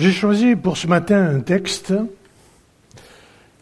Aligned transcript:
J'ai 0.00 0.12
choisi 0.12 0.56
pour 0.56 0.78
ce 0.78 0.86
matin 0.86 1.22
un 1.22 1.40
texte 1.40 1.92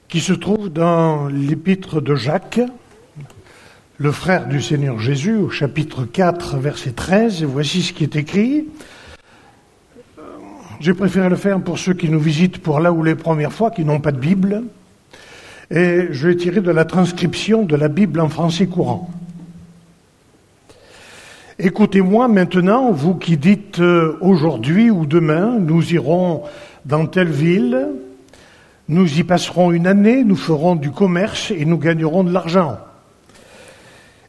qui 0.07 0.21
se 0.21 0.33
trouve 0.33 0.69
dans 0.69 1.27
l'épître 1.27 2.01
de 2.01 2.15
Jacques, 2.15 2.61
le 3.97 4.13
frère 4.13 4.47
du 4.47 4.63
Seigneur 4.63 5.01
Jésus, 5.01 5.35
au 5.35 5.51
chapitre 5.51 6.05
4, 6.05 6.59
verset 6.59 6.93
13. 6.93 7.43
Et 7.43 7.45
voici 7.45 7.83
ce 7.83 7.93
qui 7.93 8.05
est 8.05 8.15
écrit. 8.15 8.69
J'ai 10.79 10.95
préféré 10.95 11.29
le 11.29 11.35
faire 11.35 11.61
pour 11.61 11.77
ceux 11.77 11.95
qui 11.95 12.09
nous 12.09 12.21
visitent 12.21 12.59
pour 12.59 12.79
là 12.79 12.93
ou 12.93 13.03
les 13.03 13.17
premières 13.17 13.53
fois, 13.53 13.73
qui 13.73 13.85
n'ont 13.85 13.99
pas 13.99 14.13
de 14.13 14.21
Bible. 14.21 14.63
Et 15.73 16.07
je 16.13 16.29
vais 16.29 16.37
tirer 16.37 16.61
de 16.61 16.71
la 16.71 16.85
transcription 16.85 17.65
de 17.65 17.75
la 17.75 17.89
Bible 17.89 18.21
en 18.21 18.29
français 18.29 18.69
courant. 18.69 19.11
Écoutez-moi 21.61 22.29
maintenant, 22.29 22.93
vous 22.93 23.17
qui 23.17 23.37
dites 23.37 23.81
euh, 23.81 24.17
aujourd'hui 24.21 24.91
ou 24.91 25.07
demain, 25.07 25.59
nous 25.59 25.93
irons 25.93 26.45
dans 26.85 27.07
telle 27.07 27.31
ville, 27.31 27.89
nous 28.89 29.19
y 29.19 29.25
passerons 29.25 29.73
une 29.73 29.89
année, 29.89 30.23
nous 30.23 30.37
ferons 30.37 30.77
du 30.77 30.93
commerce 30.93 31.51
et 31.51 31.65
nous 31.65 31.79
gagnerons 31.79 32.23
de 32.23 32.33
l'argent. 32.33 32.79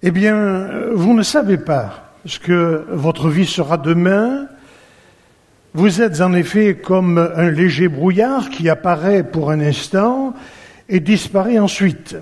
Eh 0.01 0.09
bien, 0.09 0.35
euh, 0.35 0.91
vous 0.95 1.13
ne 1.13 1.21
savez 1.21 1.59
pas 1.59 2.15
ce 2.25 2.39
que 2.39 2.87
votre 2.89 3.29
vie 3.29 3.45
sera 3.45 3.77
demain. 3.77 4.47
Vous 5.75 6.01
êtes 6.01 6.21
en 6.21 6.33
effet 6.33 6.77
comme 6.83 7.19
un 7.19 7.51
léger 7.51 7.89
brouillard 7.89 8.49
qui 8.49 8.69
apparaît 8.69 9.21
pour 9.21 9.51
un 9.51 9.59
instant 9.59 10.33
et 10.89 10.99
disparaît 10.99 11.59
ensuite. 11.59 12.15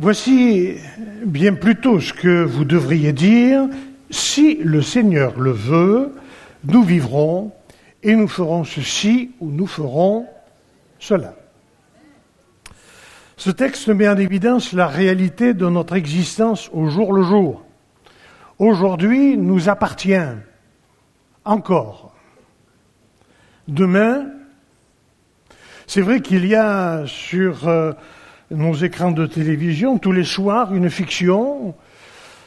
Voici 0.00 0.76
bien 1.24 1.54
plutôt 1.54 1.98
ce 1.98 2.12
que 2.12 2.44
vous 2.44 2.64
devriez 2.64 3.12
dire, 3.12 3.66
si 4.10 4.54
le 4.62 4.80
Seigneur 4.80 5.40
le 5.40 5.50
veut, 5.50 6.14
nous 6.62 6.84
vivrons 6.84 7.50
et 8.04 8.14
nous 8.14 8.28
ferons 8.28 8.62
ceci 8.62 9.32
ou 9.40 9.50
nous 9.50 9.66
ferons 9.66 10.26
cela. 11.00 11.34
Ce 13.36 13.50
texte 13.50 13.88
met 13.88 14.08
en 14.08 14.16
évidence 14.16 14.72
la 14.72 14.86
réalité 14.86 15.52
de 15.52 15.68
notre 15.68 15.96
existence 15.96 16.70
au 16.72 16.88
jour 16.88 17.12
le 17.12 17.24
jour. 17.24 17.64
Aujourd'hui 18.60 19.36
nous 19.36 19.68
appartient 19.68 20.14
encore. 21.44 22.14
Demain, 23.66 24.26
c'est 25.88 26.02
vrai 26.02 26.20
qu'il 26.20 26.46
y 26.46 26.54
a 26.54 27.04
sur 27.06 27.66
euh, 27.66 27.92
nos 28.50 28.74
écrans 28.74 29.10
de 29.10 29.26
télévision 29.26 29.98
tous 29.98 30.12
les 30.12 30.24
soirs 30.24 30.74
une 30.74 30.90
fiction, 30.90 31.74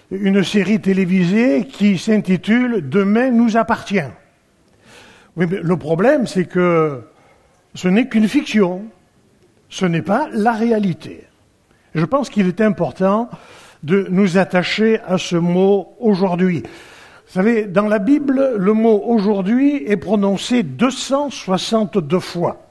une 0.10 0.44
série 0.44 0.80
télévisée 0.80 1.68
qui 1.68 1.98
s'intitule 1.98 2.90
Demain 2.90 3.32
nous 3.32 3.58
appartient. 3.58 4.00
Oui, 5.38 5.46
mais 5.50 5.60
le 5.62 5.78
problème, 5.78 6.28
c'est 6.28 6.46
que 6.46 7.04
ce 7.76 7.88
n'est 7.88 8.08
qu'une 8.08 8.28
fiction, 8.28 8.84
ce 9.70 9.86
n'est 9.86 10.02
pas 10.02 10.28
la 10.34 10.52
réalité. 10.52 11.24
Je 11.96 12.06
pense 12.06 12.30
qu'il 12.30 12.48
est 12.48 12.62
important 12.62 13.30
de 13.84 14.08
nous 14.10 14.38
attacher 14.38 15.00
à 15.08 15.18
ce 15.18 15.36
mot 15.36 15.96
aujourd'hui. 16.00 16.64
Vous 16.64 17.34
savez, 17.34 17.66
dans 17.66 17.88
la 17.88 18.00
Bible, 18.00 18.56
le 18.58 18.74
mot 18.74 19.02
aujourd'hui 19.06 19.84
est 19.88 19.98
prononcé 19.98 20.64
262 20.64 22.20
fois. 22.20 22.71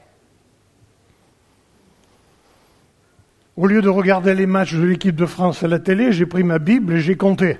Au 3.57 3.67
lieu 3.67 3.81
de 3.81 3.89
regarder 3.89 4.33
les 4.33 4.45
matchs 4.45 4.73
de 4.73 4.83
l'équipe 4.83 5.15
de 5.15 5.25
France 5.25 5.63
à 5.63 5.67
la 5.67 5.79
télé, 5.79 6.13
j'ai 6.13 6.25
pris 6.25 6.43
ma 6.43 6.57
Bible 6.57 6.93
et 6.93 7.01
j'ai 7.01 7.15
compté. 7.15 7.57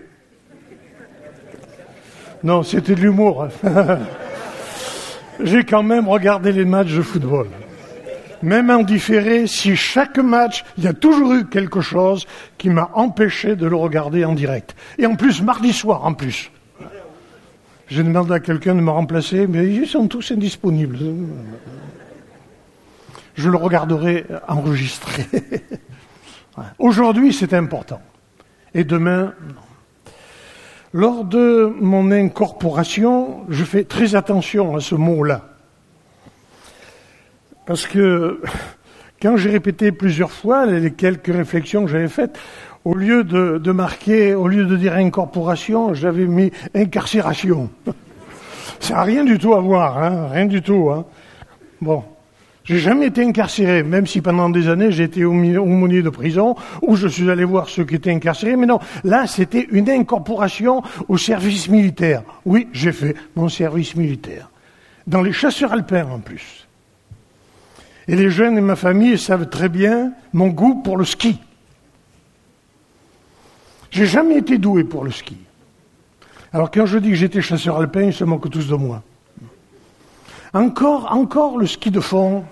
Non, 2.44 2.64
c'était 2.64 2.96
de 2.96 3.02
l'humour. 3.02 3.50
j'ai 5.44 5.64
quand 5.64 5.84
même 5.84 6.08
regardé 6.08 6.52
les 6.54 6.66
matchs 6.66 6.94
de 6.94 7.02
football. 7.02 7.48
Même 8.42 8.70
en 8.72 8.84
différé, 8.84 9.46
si 9.46 9.76
chaque 9.76 10.18
match, 10.18 10.64
il 10.78 10.86
y 10.86 10.88
a 10.88 10.94
toujours 10.94 11.34
eu 11.34 11.46
quelque 11.46 11.82
chose 11.82 12.26
qui 12.58 12.70
m'a 12.70 12.90
empêché 12.94 13.56
de 13.56 13.68
le 13.68 13.76
regarder 13.76 14.26
en 14.26 14.34
direct. 14.34 14.76
Et 14.98 15.06
en 15.06 15.16
plus, 15.16 15.44
mardi 15.44 15.74
soir, 15.74 16.06
en 16.06 16.14
plus. 16.14 16.52
J'ai 17.88 18.04
demandé 18.04 18.34
à 18.34 18.40
quelqu'un 18.40 18.74
de 18.74 18.82
me 18.82 18.90
remplacer, 18.90 19.46
mais 19.46 19.68
ils 19.68 19.86
sont 19.86 20.08
tous 20.08 20.32
indisponibles. 20.32 20.98
Je 23.42 23.50
le 23.50 23.58
regarderai 23.58 24.26
enregistré. 24.48 25.26
Aujourd'hui, 26.78 27.34
c'est 27.34 27.56
important. 27.56 28.00
Et 28.76 28.84
demain, 28.84 29.34
non. 29.48 29.56
Lors 30.94 31.24
de 31.24 31.74
mon 31.80 32.12
incorporation, 32.12 33.46
je 33.50 33.64
fais 33.64 33.84
très 33.84 34.14
attention 34.14 34.76
à 34.76 34.80
ce 34.80 34.94
mot-là. 34.94 35.42
Parce 37.66 37.88
que 37.88 38.44
quand 39.20 39.38
j'ai 39.38 39.50
répété 39.50 39.92
plusieurs 39.92 40.32
fois 40.32 40.68
les 40.68 40.92
quelques 40.92 41.34
réflexions 41.34 41.86
que 41.86 41.90
j'avais 41.90 42.10
faites, 42.10 42.38
au 42.86 42.94
lieu 42.94 43.24
de, 43.24 43.72
marquer, 43.72 44.36
au 44.36 44.48
lieu 44.48 44.66
de 44.66 44.76
dire 44.76 44.94
incorporation, 44.94 45.96
j'avais 45.96 46.28
mis 46.28 46.52
incarcération. 46.76 47.72
Ça 48.80 48.96
n'a 48.96 49.04
rien 49.04 49.24
du 49.24 49.40
tout 49.40 49.56
à 49.56 49.62
voir, 49.62 49.98
hein, 49.98 50.28
rien 50.30 50.46
du 50.46 50.62
tout. 50.62 50.92
Hein. 50.92 51.06
Bon, 51.82 52.04
j'ai 52.64 52.78
jamais 52.78 53.08
été 53.08 53.24
incarcéré, 53.24 53.82
même 53.82 54.06
si 54.06 54.22
pendant 54.22 54.50
des 54.50 54.68
années 54.68 54.92
j'ai 54.92 55.04
été 55.04 55.26
aumônier 55.26 56.04
de 56.04 56.10
prison, 56.10 56.56
où 56.82 56.96
je 56.96 57.08
suis 57.08 57.30
allé 57.30 57.44
voir 57.44 57.70
ceux 57.70 57.86
qui 57.86 57.96
étaient 57.96 58.12
incarcérés. 58.12 58.56
Mais 58.56 58.68
non, 58.68 58.80
là 59.04 59.26
c'était 59.26 59.68
une 59.72 59.90
incorporation 59.90 60.84
au 61.08 61.18
service 61.18 61.70
militaire. 61.70 62.24
Oui, 62.46 62.68
j'ai 62.72 62.92
fait 62.92 63.16
mon 63.36 63.50
service 63.50 63.96
militaire. 63.96 64.50
Dans 65.08 65.22
les 65.22 65.34
chasseurs 65.34 65.72
alpins 65.72 66.06
en 66.06 66.20
plus. 66.20 66.68
Et 68.08 68.16
les 68.16 68.30
jeunes 68.30 68.58
et 68.58 68.62
ma 68.62 68.76
famille 68.76 69.18
savent 69.18 69.50
très 69.50 69.70
bien 69.70 70.14
mon 70.34 70.50
goût 70.50 70.76
pour 70.76 70.98
le 70.98 71.06
ski. 71.06 71.40
J'ai 73.90 74.06
jamais 74.06 74.38
été 74.38 74.58
doué 74.58 74.84
pour 74.84 75.04
le 75.04 75.12
ski. 75.12 75.38
Alors 76.54 76.70
quand 76.70 76.86
je 76.86 77.00
dis 77.00 77.10
que 77.10 77.16
j'étais 77.16 77.42
chasseur 77.42 77.78
alpin, 77.78 78.04
ils 78.04 78.14
se 78.14 78.24
moquent 78.24 78.50
tous 78.50 78.68
de 78.68 78.76
moi. 78.76 79.04
Encore, 80.54 81.12
encore 81.12 81.58
le 81.58 81.66
ski 81.66 81.92
de 81.92 82.00
fond. 82.00 82.44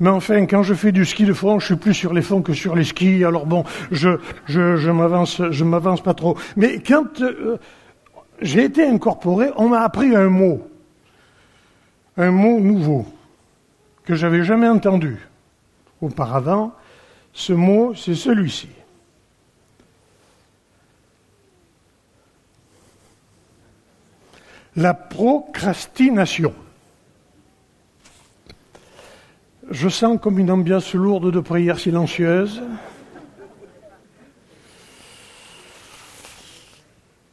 Mais 0.00 0.08
enfin, 0.08 0.46
quand 0.46 0.62
je 0.62 0.74
fais 0.74 0.92
du 0.92 1.04
ski 1.04 1.24
de 1.24 1.32
fond, 1.32 1.58
je 1.58 1.66
suis 1.66 1.76
plus 1.76 1.94
sur 1.94 2.12
les 2.14 2.22
fonds 2.22 2.42
que 2.42 2.54
sur 2.54 2.74
les 2.74 2.84
skis. 2.84 3.24
Alors 3.24 3.46
bon, 3.46 3.64
je, 3.90 4.18
je, 4.46 4.76
je 4.76 4.90
m'avance, 4.90 5.42
je 5.50 5.64
m'avance 5.64 6.02
pas 6.02 6.14
trop. 6.14 6.36
Mais 6.56 6.80
quand 6.80 7.20
euh, 7.20 7.58
j'ai 8.40 8.64
été 8.64 8.84
incorporé, 8.86 9.50
on 9.56 9.68
m'a 9.68 9.82
appris 9.82 10.16
un 10.16 10.28
mot, 10.28 10.66
un 12.16 12.30
mot 12.30 12.60
nouveau 12.60 13.06
que 14.04 14.14
j'avais 14.14 14.42
jamais 14.42 14.68
entendu 14.68 15.18
auparavant. 16.00 16.72
Ce 17.32 17.52
mot, 17.52 17.94
c'est 17.94 18.14
celui-ci. 18.14 18.68
La 24.76 24.94
procrastination. 24.94 26.54
Je 29.70 29.88
sens 29.88 30.18
comme 30.20 30.38
une 30.38 30.50
ambiance 30.50 30.94
lourde 30.94 31.30
de 31.30 31.40
prières 31.40 31.78
silencieuses. 31.78 32.62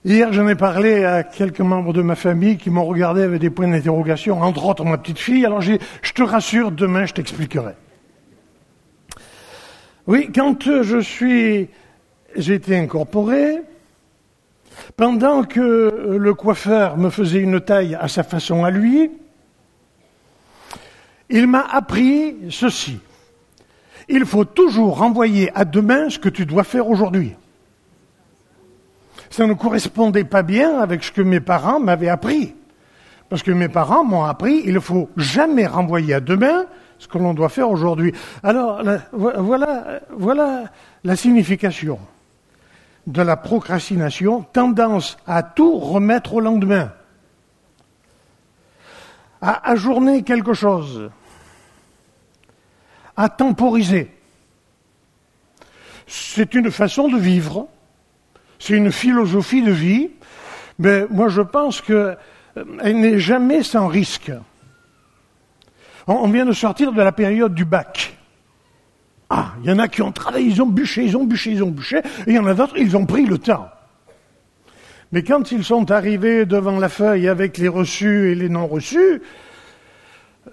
Hier, 0.06 0.31
j'en 0.31 0.47
ai 0.47 0.56
parlé 0.56 1.03
à 1.03 1.24
quelques 1.24 1.59
membres 1.59 1.92
de 1.92 2.02
ma 2.02 2.16
famille 2.16 2.58
qui 2.58 2.70
m'ont 2.70 2.86
regardé 2.86 3.24
avec 3.24 3.42
des 3.42 3.50
points 3.50 3.68
d'interrogation, 3.68 4.42
entre 4.42 4.66
autres 4.66 4.86
ma 4.86 4.97
petite 4.97 5.20
fille. 5.20 5.46
Alors, 5.46 5.62
je 5.62 5.78
te 6.14 6.24
rassure, 6.24 6.72
demain, 6.72 7.06
je 7.06 7.14
t'expliquerai. 7.14 7.74
Oui, 10.06 10.30
quand 10.34 10.64
je 10.84 11.00
suis, 11.00 11.68
j'ai 12.38 12.53
été 12.53 12.78
incorporé, 12.78 13.62
pendant 14.96 15.44
que 15.44 16.18
le 16.18 16.34
coiffeur 16.34 16.97
me 16.97 17.09
faisait 17.09 17.40
une 17.40 17.59
taille 17.62 17.96
à 17.96 18.08
sa 18.08 18.24
façon 18.24 18.64
à 18.64 18.72
lui, 18.72 19.12
il 21.29 21.47
m'a 21.47 21.62
appris 21.62 22.35
ceci. 22.50 23.00
Il 24.09 24.26
faut 24.26 24.46
toujours 24.46 25.00
renvoyer 25.00 25.52
à 25.56 25.66
demain 25.66 26.09
ce 26.09 26.20
que 26.20 26.29
tu 26.29 26.46
dois 26.46 26.64
faire 26.64 26.88
aujourd'hui. 26.88 27.34
Ça 29.29 29.46
ne 29.46 29.53
correspondait 29.53 30.24
pas 30.24 30.44
bien 30.44 30.80
avec 30.80 31.03
ce 31.03 31.12
que 31.12 31.22
mes 31.22 31.41
parents 31.41 31.80
m'avaient 31.80 32.08
appris. 32.08 32.56
Parce 33.30 33.44
que 33.44 33.52
mes 33.52 33.68
parents 33.68 34.06
m'ont 34.06 34.23
appris, 34.23 34.62
il 34.66 34.73
ne 34.73 34.80
faut 34.80 35.09
jamais 35.18 35.68
renvoyer 35.68 36.14
à 36.14 36.20
demain 36.22 36.66
ce 36.97 37.08
que 37.08 37.18
l'on 37.18 37.34
doit 37.34 37.50
faire 37.50 37.70
aujourd'hui. 37.70 38.14
Alors, 38.41 38.82
voilà, 39.12 40.00
voilà 40.12 40.64
la 41.03 41.16
signification 41.18 42.00
de 43.08 43.22
la 43.22 43.38
procrastination, 43.38 44.44
tendance 44.52 45.18
à 45.26 45.42
tout 45.42 45.80
remettre 45.80 46.34
au 46.34 46.42
lendemain, 46.42 46.92
à 49.42 49.72
ajourner 49.72 50.24
quelque 50.24 50.54
chose, 50.54 51.09
à 53.16 53.30
temporiser. 53.30 54.12
C'est 56.06 56.54
une 56.54 56.70
façon 56.70 57.08
de 57.08 57.18
vivre, 57.18 57.70
c'est 58.59 58.76
une 58.76 58.92
philosophie 58.92 59.62
de 59.62 59.72
vie, 59.72 60.12
mais 60.78 61.06
moi 61.09 61.30
je 61.30 61.42
pense 61.42 61.82
que 61.82 62.18
elle 62.82 63.00
n'est 63.00 63.20
jamais 63.20 63.64
sans 63.64 63.88
risque. 63.88 64.32
On 66.08 66.28
vient 66.28 66.46
de 66.46 66.52
sortir 66.52 66.92
de 66.92 67.02
la 67.02 67.12
période 67.12 67.54
du 67.54 67.66
bac. 67.66 68.16
Ah, 69.29 69.53
il 69.62 69.70
y 69.70 69.74
en 69.74 69.79
a 69.79 69.88
qui 69.88 70.02
ont 70.02 70.12
travaillé, 70.12 70.47
ils 70.47 70.62
ont 70.62 70.68
bûché, 70.68 71.03
ils 71.03 71.18
ont 71.18 71.26
bûché, 71.26 71.52
ils 71.52 71.64
ont 71.64 71.70
bûché, 71.70 71.97
et 71.97 72.03
il 72.28 72.34
y 72.34 72.40
en 72.40 72.47
a 72.47 72.53
d'autres, 72.53 72.78
ils 72.78 72.96
ont 72.96 73.06
pris 73.06 73.26
le 73.26 73.38
temps. 73.38 73.68
Mais 75.12 75.24
quand 75.24 75.52
ils 75.52 75.64
sont 75.64 75.91
arrivés 75.91 76.46
devant 76.46 76.79
la 76.79 76.90
feuille 76.90 77.28
avec 77.28 77.58
les 77.58 77.68
reçus 77.68 78.32
et 78.32 78.35
les 78.35 78.50
non 78.50 78.68
reçus, 78.68 79.22
euh, 80.47 80.52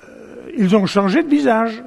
ils 0.56 0.76
ont 0.76 0.86
changé 0.86 1.22
de 1.22 1.28
visage. 1.28 1.82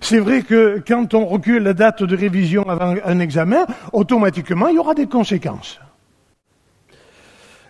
C'est 0.00 0.18
vrai 0.18 0.42
que 0.42 0.82
quand 0.86 1.14
on 1.14 1.26
recule 1.26 1.62
la 1.62 1.72
date 1.72 2.02
de 2.02 2.16
révision 2.16 2.68
avant 2.68 2.94
un 3.04 3.18
examen, 3.20 3.66
automatiquement, 3.92 4.68
il 4.68 4.76
y 4.76 4.78
aura 4.78 4.94
des 4.94 5.06
conséquences. 5.06 5.80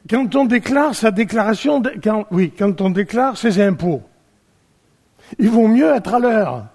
Quand 0.08 0.34
on 0.34 0.44
déclare 0.44 0.94
sa 0.94 1.10
déclaration, 1.10 1.82
oui, 2.30 2.52
quand 2.56 2.80
on 2.80 2.90
déclare 2.90 3.36
ses 3.36 3.60
impôts, 3.60 4.02
il 5.38 5.48
vaut 5.48 5.68
mieux 5.68 5.94
être 5.94 6.14
à 6.14 6.18
l'heure. 6.18 6.66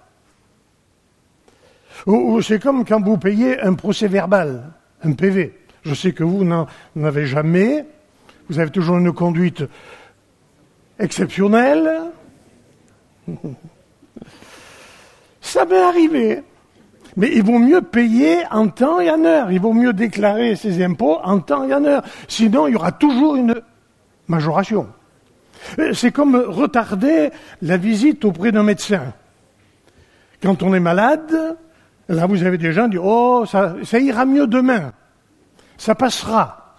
C'est 2.42 2.62
comme 2.62 2.84
quand 2.84 3.02
vous 3.02 3.18
payez 3.18 3.60
un 3.60 3.74
procès 3.74 4.08
verbal, 4.08 4.70
un 5.02 5.12
PV. 5.12 5.54
Je 5.82 5.94
sais 5.94 6.12
que 6.12 6.24
vous 6.24 6.44
n'en 6.44 6.66
avez 7.02 7.26
jamais. 7.26 7.84
Vous 8.48 8.58
avez 8.58 8.70
toujours 8.70 8.98
une 8.98 9.12
conduite 9.12 9.64
exceptionnelle. 10.98 12.02
Ça 15.40 15.64
m'est 15.64 15.80
arrivé. 15.80 16.42
Mais 17.16 17.30
il 17.32 17.42
vaut 17.42 17.58
mieux 17.58 17.82
payer 17.82 18.44
en 18.50 18.68
temps 18.68 19.00
et 19.00 19.10
en 19.10 19.24
heure. 19.24 19.50
Il 19.50 19.60
vaut 19.60 19.72
mieux 19.72 19.92
déclarer 19.92 20.54
ses 20.54 20.82
impôts 20.84 21.18
en 21.22 21.40
temps 21.40 21.64
et 21.64 21.74
en 21.74 21.84
heure. 21.84 22.02
Sinon, 22.28 22.68
il 22.68 22.72
y 22.72 22.76
aura 22.76 22.92
toujours 22.92 23.36
une 23.36 23.60
majoration. 24.28 24.86
Euh, 25.78 25.92
c'est 25.92 26.12
comme 26.12 26.36
retarder 26.36 27.30
la 27.62 27.76
visite 27.76 28.24
auprès 28.24 28.52
d'un 28.52 28.62
médecin. 28.62 29.12
Quand 30.42 30.62
on 30.62 30.72
est 30.72 30.80
malade, 30.80 31.56
là 32.10 32.26
vous 32.26 32.42
avez 32.42 32.58
des 32.58 32.72
gens 32.72 32.84
qui 32.84 32.90
disent 32.90 33.00
Oh, 33.02 33.44
ça, 33.46 33.98
ira 33.98 34.24
mieux 34.24 34.46
demain. 34.46 34.92
Ça 35.78 35.94
passera. 35.94 36.74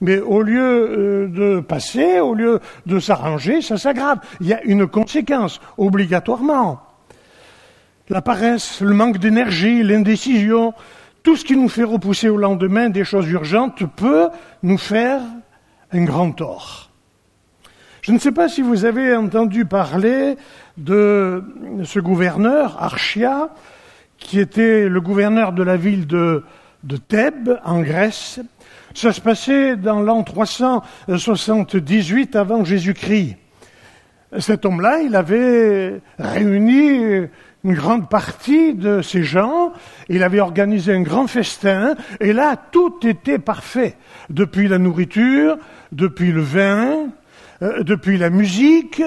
Mais 0.00 0.18
au 0.18 0.42
lieu 0.42 0.60
euh, 0.60 1.28
de 1.28 1.60
passer, 1.60 2.20
au 2.20 2.34
lieu 2.34 2.60
de 2.84 2.98
s'arranger, 2.98 3.62
ça 3.62 3.78
s'aggrave. 3.78 4.18
Il 4.40 4.48
y 4.48 4.52
a 4.52 4.62
une 4.64 4.86
conséquence, 4.86 5.60
obligatoirement. 5.78 6.82
La 8.08 8.20
paresse, 8.20 8.80
le 8.80 8.92
manque 8.92 9.18
d'énergie, 9.18 9.82
l'indécision, 9.82 10.74
tout 11.22 11.36
ce 11.36 11.44
qui 11.44 11.56
nous 11.56 11.68
fait 11.68 11.84
repousser 11.84 12.28
au 12.28 12.36
lendemain 12.36 12.90
des 12.90 13.04
choses 13.04 13.28
urgentes 13.30 13.84
peut 13.96 14.28
nous 14.62 14.76
faire 14.76 15.22
un 15.92 16.04
grand 16.04 16.32
tort. 16.32 16.90
Je 18.02 18.12
ne 18.12 18.18
sais 18.18 18.32
pas 18.32 18.50
si 18.50 18.60
vous 18.60 18.84
avez 18.84 19.16
entendu 19.16 19.64
parler 19.64 20.36
de 20.76 21.42
ce 21.84 21.98
gouverneur, 22.00 22.76
Archia, 22.78 23.48
qui 24.24 24.40
était 24.40 24.88
le 24.88 25.00
gouverneur 25.00 25.52
de 25.52 25.62
la 25.62 25.76
ville 25.76 26.08
de, 26.08 26.42
Thèbes, 27.08 27.60
en 27.64 27.82
Grèce. 27.82 28.40
Ça 28.94 29.12
se 29.12 29.20
passait 29.20 29.76
dans 29.76 30.00
l'an 30.00 30.24
378 30.24 32.34
avant 32.34 32.64
Jésus-Christ. 32.64 33.36
Cet 34.38 34.64
homme-là, 34.64 35.00
il 35.00 35.14
avait 35.14 36.00
réuni 36.18 37.28
une 37.64 37.74
grande 37.74 38.08
partie 38.08 38.72
de 38.74 39.02
ces 39.02 39.22
gens, 39.22 39.72
il 40.08 40.22
avait 40.22 40.40
organisé 40.40 40.92
un 40.92 41.02
grand 41.02 41.26
festin, 41.26 41.94
et 42.20 42.32
là, 42.32 42.56
tout 42.56 43.06
était 43.06 43.38
parfait, 43.38 43.96
depuis 44.30 44.68
la 44.68 44.78
nourriture, 44.78 45.58
depuis 45.92 46.32
le 46.32 46.42
vin, 46.42 47.08
euh, 47.62 47.82
depuis 47.82 48.18
la 48.18 48.30
musique, 48.30 49.02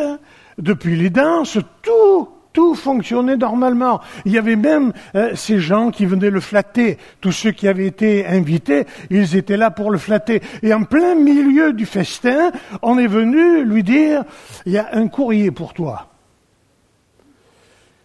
depuis 0.58 0.96
les 0.96 1.10
danses, 1.10 1.58
tout, 1.84 2.30
tout 2.58 2.74
fonctionnait 2.74 3.38
normalement. 3.38 4.02
Il 4.26 4.32
y 4.32 4.40
avait 4.40 4.56
même 4.56 4.92
euh, 5.14 5.36
ces 5.36 5.60
gens 5.60 5.92
qui 5.92 6.08
venaient 6.08 6.32
le 6.32 6.40
flatter. 6.40 6.98
Tous 7.22 7.32
ceux 7.32 7.52
qui 7.52 7.68
avaient 7.68 7.86
été 7.86 8.26
invités, 8.26 8.88
ils 9.12 9.36
étaient 9.36 9.58
là 9.58 9.70
pour 9.70 9.92
le 9.92 10.00
flatter. 10.00 10.42
Et 10.64 10.74
en 10.74 10.84
plein 10.84 11.14
milieu 11.14 11.72
du 11.72 11.86
festin, 11.86 12.52
on 12.82 12.98
est 12.98 13.06
venu 13.06 13.64
lui 13.64 13.84
dire, 13.84 14.24
il 14.66 14.72
y 14.72 14.80
a 14.80 14.90
un 14.94 15.08
courrier 15.08 15.52
pour 15.52 15.76
toi. 15.76 16.08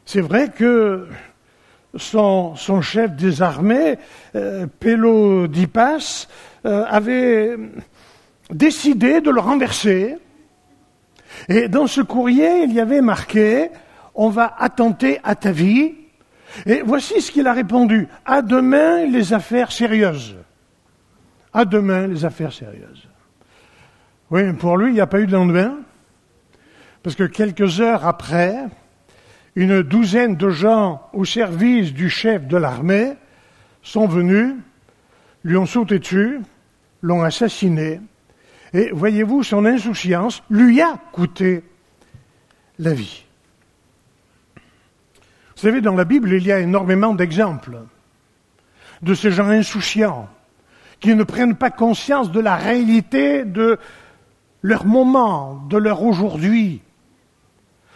C'est 0.04 0.20
vrai 0.20 0.50
que 0.54 1.06
son, 1.96 2.54
chef 2.82 3.12
des 3.16 3.40
armées, 3.40 3.96
euh, 4.34 4.66
Pélodipas, 4.66 6.26
avait 6.62 7.56
décidé 8.50 9.22
de 9.22 9.30
le 9.30 9.40
renverser 9.40 10.18
et 11.48 11.68
dans 11.68 11.86
ce 11.86 12.02
courrier, 12.02 12.64
il 12.64 12.72
y 12.72 12.80
avait 12.80 13.00
marqué 13.00 13.70
On 14.14 14.28
va 14.28 14.54
attenter 14.58 15.18
à 15.24 15.34
ta 15.34 15.52
vie. 15.52 15.94
Et 16.66 16.82
voici 16.84 17.20
ce 17.20 17.30
qu'il 17.30 17.46
a 17.46 17.52
répondu 17.52 18.08
À 18.26 18.42
demain 18.42 19.06
les 19.06 19.32
affaires 19.32 19.72
sérieuses. 19.72 20.36
À 21.52 21.64
demain 21.64 22.06
les 22.06 22.24
affaires 22.24 22.52
sérieuses. 22.52 23.08
Oui, 24.30 24.52
pour 24.54 24.76
lui, 24.76 24.90
il 24.90 24.94
n'y 24.94 25.00
a 25.00 25.06
pas 25.06 25.20
eu 25.20 25.26
de 25.26 25.32
lendemain. 25.32 25.78
Parce 27.02 27.16
que 27.16 27.24
quelques 27.24 27.80
heures 27.80 28.06
après, 28.06 28.56
une 29.56 29.82
douzaine 29.82 30.36
de 30.36 30.48
gens 30.50 31.08
au 31.12 31.24
service 31.24 31.92
du 31.92 32.08
chef 32.08 32.46
de 32.46 32.56
l'armée 32.56 33.14
sont 33.82 34.06
venus, 34.06 34.54
lui 35.44 35.56
ont 35.56 35.66
sauté 35.66 35.98
dessus, 35.98 36.40
l'ont 37.02 37.22
assassiné 37.22 38.00
et 38.74 38.90
voyez-vous, 38.92 39.42
son 39.42 39.64
insouciance 39.64 40.42
lui 40.50 40.80
a 40.80 40.98
coûté 41.12 41.62
la 42.78 42.94
vie. 42.94 43.24
Vous 45.62 45.68
savez, 45.68 45.80
dans 45.80 45.94
la 45.94 46.04
Bible, 46.04 46.32
il 46.32 46.44
y 46.44 46.50
a 46.50 46.58
énormément 46.58 47.14
d'exemples 47.14 47.82
de 49.00 49.14
ces 49.14 49.30
gens 49.30 49.46
insouciants 49.46 50.28
qui 50.98 51.14
ne 51.14 51.22
prennent 51.22 51.54
pas 51.54 51.70
conscience 51.70 52.32
de 52.32 52.40
la 52.40 52.56
réalité 52.56 53.44
de 53.44 53.78
leur 54.62 54.84
moment, 54.84 55.64
de 55.70 55.76
leur 55.76 56.02
aujourd'hui. 56.02 56.82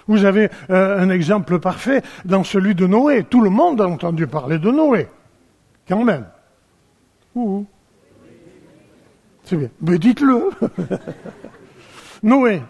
Vous 0.06 0.24
avez 0.24 0.48
euh, 0.70 1.00
un 1.00 1.10
exemple 1.10 1.58
parfait 1.58 2.02
dans 2.24 2.44
celui 2.44 2.76
de 2.76 2.86
Noé. 2.86 3.24
Tout 3.24 3.40
le 3.40 3.50
monde 3.50 3.80
a 3.80 3.88
entendu 3.88 4.28
parler 4.28 4.60
de 4.60 4.70
Noé, 4.70 5.08
quand 5.88 6.04
même. 6.04 6.26
C'est 9.42 9.56
bien. 9.56 9.70
Mais 9.80 9.98
dites-le. 9.98 10.50
Noé. 12.22 12.62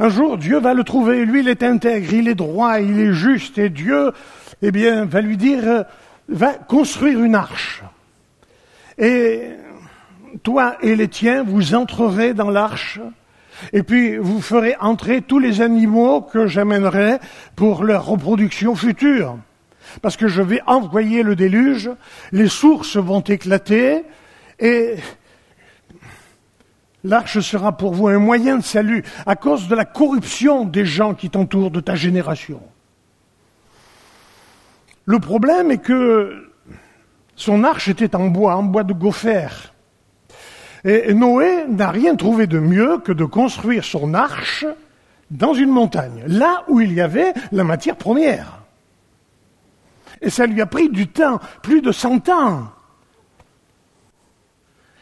Un 0.00 0.08
jour, 0.08 0.38
Dieu 0.38 0.58
va 0.58 0.72
le 0.72 0.82
trouver. 0.82 1.26
Lui, 1.26 1.40
il 1.40 1.48
est 1.48 1.62
intègre, 1.62 2.14
il 2.14 2.26
est 2.26 2.34
droit, 2.34 2.80
il 2.80 2.98
est 2.98 3.12
juste. 3.12 3.58
Et 3.58 3.68
Dieu, 3.68 4.12
eh 4.62 4.70
bien, 4.72 5.04
va 5.04 5.20
lui 5.20 5.36
dire, 5.36 5.60
euh, 5.62 5.82
va 6.26 6.54
construire 6.54 7.22
une 7.22 7.34
arche. 7.34 7.82
Et 8.96 9.50
toi 10.42 10.76
et 10.80 10.96
les 10.96 11.08
tiens, 11.08 11.42
vous 11.42 11.74
entrerez 11.74 12.32
dans 12.32 12.48
l'arche. 12.48 12.98
Et 13.74 13.82
puis, 13.82 14.16
vous 14.16 14.40
ferez 14.40 14.74
entrer 14.80 15.20
tous 15.20 15.38
les 15.38 15.60
animaux 15.60 16.22
que 16.22 16.46
j'amènerai 16.46 17.18
pour 17.54 17.84
leur 17.84 18.06
reproduction 18.06 18.74
future. 18.74 19.36
Parce 20.00 20.16
que 20.16 20.28
je 20.28 20.40
vais 20.40 20.62
envoyer 20.66 21.22
le 21.22 21.36
déluge, 21.36 21.90
les 22.32 22.48
sources 22.48 22.96
vont 22.96 23.20
éclater, 23.20 24.04
et 24.60 24.94
l'arche 27.04 27.40
sera 27.40 27.76
pour 27.76 27.94
vous 27.94 28.08
un 28.08 28.18
moyen 28.18 28.58
de 28.58 28.62
salut 28.62 29.04
à 29.26 29.36
cause 29.36 29.68
de 29.68 29.74
la 29.74 29.84
corruption 29.84 30.64
des 30.64 30.84
gens 30.84 31.14
qui 31.14 31.30
t'entourent 31.30 31.70
de 31.70 31.80
ta 31.80 31.94
génération. 31.94 32.60
Le 35.06 35.18
problème 35.18 35.70
est 35.70 35.78
que 35.78 36.50
son 37.36 37.64
arche 37.64 37.88
était 37.88 38.14
en 38.14 38.28
bois, 38.28 38.56
en 38.56 38.62
bois 38.62 38.84
de 38.84 38.92
gopher. 38.92 39.48
Et 40.84 41.12
Noé 41.14 41.66
n'a 41.68 41.90
rien 41.90 42.16
trouvé 42.16 42.46
de 42.46 42.58
mieux 42.58 42.98
que 42.98 43.12
de 43.12 43.24
construire 43.24 43.84
son 43.84 44.14
arche 44.14 44.64
dans 45.30 45.54
une 45.54 45.70
montagne, 45.70 46.24
là 46.26 46.64
où 46.68 46.80
il 46.80 46.92
y 46.92 47.00
avait 47.00 47.32
la 47.52 47.64
matière 47.64 47.96
première. 47.96 48.60
Et 50.22 50.30
ça 50.30 50.46
lui 50.46 50.60
a 50.60 50.66
pris 50.66 50.90
du 50.90 51.08
temps, 51.08 51.40
plus 51.62 51.80
de 51.82 51.92
cent 51.92 52.28
ans. 52.28 52.68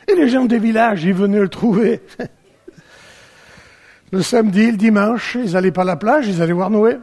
Et 0.08 0.14
les 0.14 0.28
gens 0.28 0.46
des 0.46 0.58
villages, 0.58 1.04
ils 1.04 1.14
venaient 1.14 1.40
le 1.40 1.48
trouver. 1.48 2.00
Le 4.10 4.22
samedi, 4.22 4.70
le 4.70 4.78
dimanche, 4.78 5.36
ils 5.38 5.52
n'allaient 5.52 5.70
pas 5.70 5.82
à 5.82 5.84
la 5.84 5.96
plage, 5.96 6.26
ils 6.28 6.40
allaient 6.40 6.54
voir 6.54 6.70
Noé. 6.70 6.96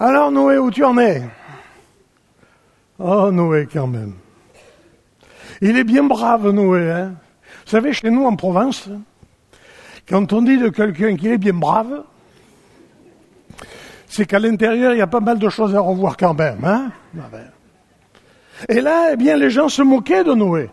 Alors 0.00 0.32
Noé, 0.32 0.58
où 0.58 0.72
tu 0.72 0.82
en 0.82 0.98
es? 0.98 1.22
Oh 2.98 3.30
Noé 3.30 3.68
quand 3.72 3.86
même. 3.86 4.14
Il 5.60 5.78
est 5.78 5.84
bien 5.84 6.02
brave 6.02 6.50
Noé. 6.50 6.90
Hein 6.90 7.14
Vous 7.64 7.70
savez, 7.70 7.92
chez 7.92 8.10
nous 8.10 8.24
en 8.24 8.34
Provence, 8.34 8.88
quand 10.08 10.32
on 10.32 10.42
dit 10.42 10.58
de 10.58 10.68
quelqu'un 10.68 11.16
qu'il 11.16 11.30
est 11.30 11.38
bien 11.38 11.54
brave, 11.54 12.02
c'est 14.08 14.26
qu'à 14.26 14.40
l'intérieur, 14.40 14.94
il 14.94 14.98
y 14.98 15.02
a 15.02 15.06
pas 15.06 15.20
mal 15.20 15.38
de 15.38 15.48
choses 15.48 15.76
à 15.76 15.80
revoir 15.80 16.16
quand 16.16 16.34
même. 16.34 16.64
Hein 16.64 16.90
ah 17.16 17.28
ben. 17.30 17.50
Et 18.68 18.80
là, 18.80 19.10
eh 19.12 19.16
bien, 19.16 19.36
les 19.36 19.50
gens 19.50 19.68
se 19.68 19.82
moquaient 19.82 20.24
de 20.24 20.34
Noé. 20.34 20.70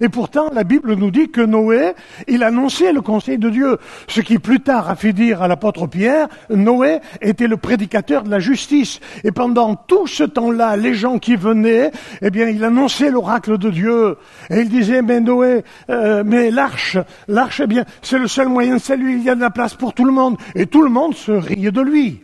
Et 0.00 0.08
pourtant, 0.08 0.50
la 0.52 0.64
Bible 0.64 0.94
nous 0.94 1.10
dit 1.10 1.30
que 1.30 1.40
Noé, 1.40 1.92
il 2.28 2.42
annonçait 2.42 2.92
le 2.92 3.00
conseil 3.00 3.38
de 3.38 3.50
Dieu. 3.50 3.78
Ce 4.08 4.20
qui 4.20 4.38
plus 4.38 4.60
tard 4.60 4.88
a 4.88 4.96
fait 4.96 5.12
dire 5.12 5.42
à 5.42 5.48
l'apôtre 5.48 5.86
Pierre, 5.86 6.28
Noé 6.50 7.00
était 7.20 7.46
le 7.46 7.56
prédicateur 7.56 8.22
de 8.22 8.30
la 8.30 8.38
justice. 8.38 9.00
Et 9.24 9.32
pendant 9.32 9.74
tout 9.74 10.06
ce 10.06 10.24
temps-là, 10.24 10.76
les 10.76 10.94
gens 10.94 11.18
qui 11.18 11.36
venaient, 11.36 11.90
eh 12.20 12.30
bien, 12.30 12.48
il 12.48 12.64
annonçait 12.64 13.10
l'oracle 13.10 13.58
de 13.58 13.70
Dieu. 13.70 14.16
Et 14.50 14.60
il 14.60 14.68
disait, 14.68 15.02
mais 15.02 15.20
Noé, 15.20 15.64
euh, 15.90 16.22
mais 16.24 16.50
l'arche, 16.50 16.98
l'arche, 17.28 17.60
eh 17.60 17.66
bien, 17.66 17.84
c'est 18.02 18.18
le 18.18 18.28
seul 18.28 18.48
moyen 18.48 18.74
de 18.74 18.80
salut. 18.80 19.14
Il 19.14 19.22
y 19.22 19.30
a 19.30 19.34
de 19.34 19.40
la 19.40 19.50
place 19.50 19.74
pour 19.74 19.94
tout 19.94 20.04
le 20.04 20.12
monde. 20.12 20.36
Et 20.54 20.66
tout 20.66 20.82
le 20.82 20.90
monde 20.90 21.14
se 21.14 21.32
riait 21.32 21.70
de 21.70 21.80
lui. 21.80 22.22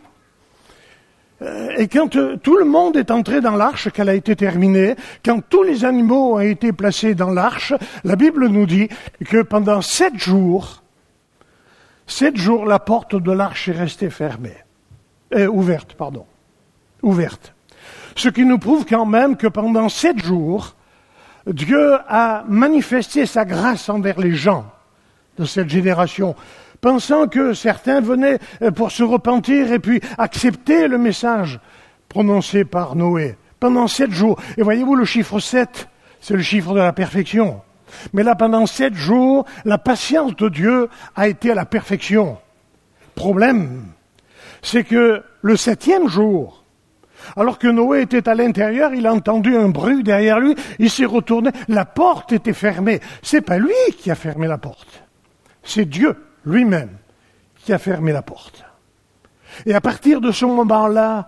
Euh, 1.41 1.69
et 1.77 1.87
quand 1.87 2.15
euh, 2.15 2.37
tout 2.37 2.57
le 2.57 2.65
monde 2.65 2.97
est 2.97 3.11
entré 3.11 3.41
dans 3.41 3.55
l'arche, 3.55 3.89
qu'elle 3.91 4.09
a 4.09 4.13
été 4.13 4.35
terminée, 4.35 4.95
quand 5.23 5.41
tous 5.47 5.63
les 5.63 5.85
animaux 5.85 6.35
ont 6.35 6.39
été 6.39 6.73
placés 6.73 7.15
dans 7.15 7.29
l'arche, 7.29 7.73
la 8.03 8.15
Bible 8.15 8.47
nous 8.47 8.65
dit 8.65 8.89
que 9.25 9.41
pendant 9.41 9.81
sept 9.81 10.17
jours, 10.17 10.83
sept 12.07 12.35
jours, 12.35 12.65
la 12.65 12.79
porte 12.79 13.15
de 13.15 13.31
l'arche 13.31 13.69
est 13.69 13.73
restée 13.73 14.09
fermée, 14.09 14.57
euh, 15.33 15.47
ouverte, 15.47 15.93
pardon, 15.93 16.25
ouverte. 17.01 17.53
Ce 18.15 18.27
qui 18.27 18.43
nous 18.43 18.59
prouve 18.59 18.85
quand 18.85 19.05
même 19.05 19.37
que 19.37 19.47
pendant 19.47 19.87
sept 19.87 20.21
jours, 20.21 20.75
Dieu 21.47 21.95
a 22.07 22.43
manifesté 22.47 23.25
sa 23.25 23.45
grâce 23.45 23.87
envers 23.87 24.19
les 24.19 24.33
gens 24.33 24.65
de 25.37 25.45
cette 25.45 25.69
génération 25.69 26.35
pensant 26.81 27.27
que 27.27 27.53
certains 27.53 28.01
venaient 28.01 28.39
euh, 28.61 28.71
pour 28.71 28.91
se 28.91 29.03
repentir 29.03 29.71
et 29.71 29.79
puis 29.79 30.01
accepter 30.17 30.87
le 30.87 30.97
message 30.97 31.59
prononcé 32.07 32.65
par 32.65 32.95
Noé 32.95 33.37
pendant 33.59 33.87
sept 33.87 34.11
jours. 34.11 34.39
Et 34.57 34.63
voyez-vous, 34.63 34.95
le 34.95 35.05
chiffre 35.05 35.39
sept, 35.39 35.89
c'est 36.21 36.35
le 36.35 36.41
chiffre 36.41 36.73
de 36.73 36.79
la 36.79 36.93
perfection. 36.93 37.61
Mais 38.13 38.23
là, 38.23 38.35
pendant 38.35 38.65
sept 38.65 38.93
jours, 38.93 39.45
la 39.65 39.77
patience 39.77 40.35
de 40.35 40.49
Dieu 40.49 40.89
a 41.15 41.27
été 41.27 41.51
à 41.51 41.55
la 41.55 41.65
perfection. 41.65 42.37
Problème, 43.15 43.85
c'est 44.61 44.83
que 44.83 45.23
le 45.41 45.57
septième 45.57 46.07
jour, 46.07 46.63
alors 47.35 47.59
que 47.59 47.67
Noé 47.67 48.01
était 48.01 48.29
à 48.29 48.35
l'intérieur, 48.35 48.93
il 48.93 49.05
a 49.05 49.13
entendu 49.13 49.55
un 49.57 49.69
bruit 49.69 50.03
derrière 50.03 50.39
lui, 50.39 50.55
il 50.77 50.89
s'est 50.89 51.05
retourné, 51.05 51.51
la 51.67 51.85
porte 51.85 52.31
était 52.31 52.53
fermée. 52.53 53.01
C'est 53.21 53.41
pas 53.41 53.57
lui 53.57 53.73
qui 53.97 54.09
a 54.09 54.15
fermé 54.15 54.47
la 54.47 54.57
porte, 54.57 55.03
c'est 55.63 55.85
Dieu 55.85 56.15
lui-même 56.45 56.89
qui 57.63 57.73
a 57.73 57.77
fermé 57.77 58.11
la 58.11 58.21
porte. 58.21 58.63
Et 59.65 59.73
à 59.73 59.81
partir 59.81 60.21
de 60.21 60.31
ce 60.31 60.45
moment-là, 60.45 61.27